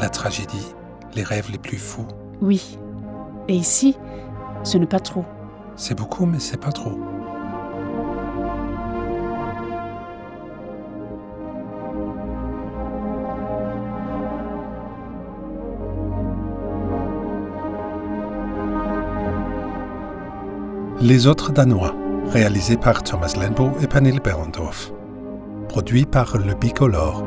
La 0.00 0.08
tragédie, 0.10 0.74
les 1.14 1.22
rêves 1.22 1.50
les 1.50 1.58
plus 1.58 1.78
fous. 1.78 2.06
oui. 2.42 2.78
Et 3.48 3.54
ici, 3.54 3.96
ce 4.64 4.76
n'est 4.76 4.86
pas 4.88 4.98
trop. 4.98 5.24
C'est 5.76 5.94
beaucoup, 5.96 6.26
mais 6.26 6.40
c'est 6.40 6.56
pas 6.56 6.72
trop. 6.72 6.98
Les 21.00 21.26
autres 21.26 21.52
Danois, 21.52 21.94
réalisé 22.30 22.76
par 22.76 23.02
Thomas 23.02 23.34
Lenbo 23.40 23.70
et 23.82 23.86
Pernille 23.86 24.20
Berendorf. 24.20 24.92
Produit 25.68 26.04
par 26.04 26.36
Le 26.36 26.54
Bicolore. 26.54 27.24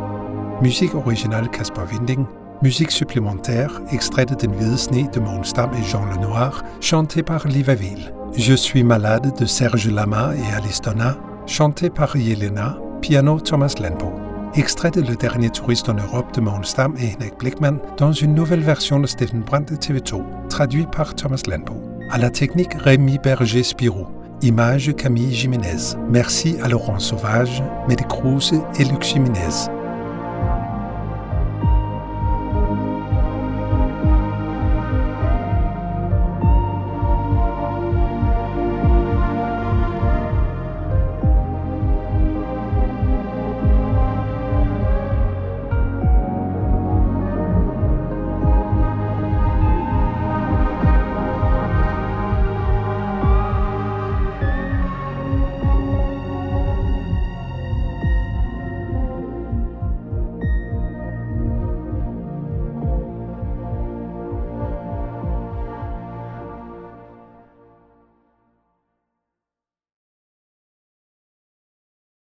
Musique 0.61 0.95
originale 0.95 1.49
Caspar 1.49 1.85
Winding. 1.91 2.25
Musique 2.61 2.91
supplémentaire, 2.91 3.81
extraite 3.91 4.29
Sne 4.75 5.09
de 5.09 5.19
Monstam 5.19 5.71
et 5.73 5.83
Jean 5.83 6.05
Lenoir, 6.05 6.63
chantée 6.81 7.23
par 7.23 7.47
Livaville. 7.47 8.13
Je 8.35 8.53
suis 8.53 8.83
malade 8.83 9.33
de 9.39 9.45
Serge 9.45 9.89
Lama 9.89 10.31
et 10.35 10.55
Alice 10.55 10.81
Donna, 10.81 11.15
chanté 11.45 11.89
par 11.89 12.15
Yelena, 12.17 12.77
piano 13.01 13.39
Thomas 13.39 13.75
Lenbo. 13.81 14.11
Extrait 14.55 14.91
de 14.91 15.01
Le 15.01 15.15
Dernier 15.15 15.51
Touriste 15.51 15.89
en 15.89 15.93
Europe 15.93 16.33
de 16.33 16.41
Monstam 16.41 16.95
et 16.97 17.15
Henrik 17.15 17.37
Blickman 17.39 17.77
dans 17.97 18.11
une 18.11 18.33
nouvelle 18.33 18.61
version 18.61 18.99
de 18.99 19.07
Stephen 19.07 19.41
Brandt 19.41 19.73
de 19.73 19.79
TV2, 19.79 20.21
traduit 20.49 20.85
par 20.85 21.15
Thomas 21.15 21.41
Lenbo. 21.47 21.75
À 22.11 22.17
la 22.17 22.29
technique 22.29 22.73
Rémi 22.73 23.19
Berger-Spirou. 23.19 24.07
Image 24.41 24.95
Camille 24.95 25.33
Jiménez. 25.33 25.95
Merci 26.09 26.57
à 26.61 26.69
Laurent 26.69 26.99
Sauvage, 26.99 27.61
Mehdi 27.87 28.03
Cruz 28.05 28.51
et 28.79 28.85
Luc 28.85 29.03
Jiménez. 29.03 29.78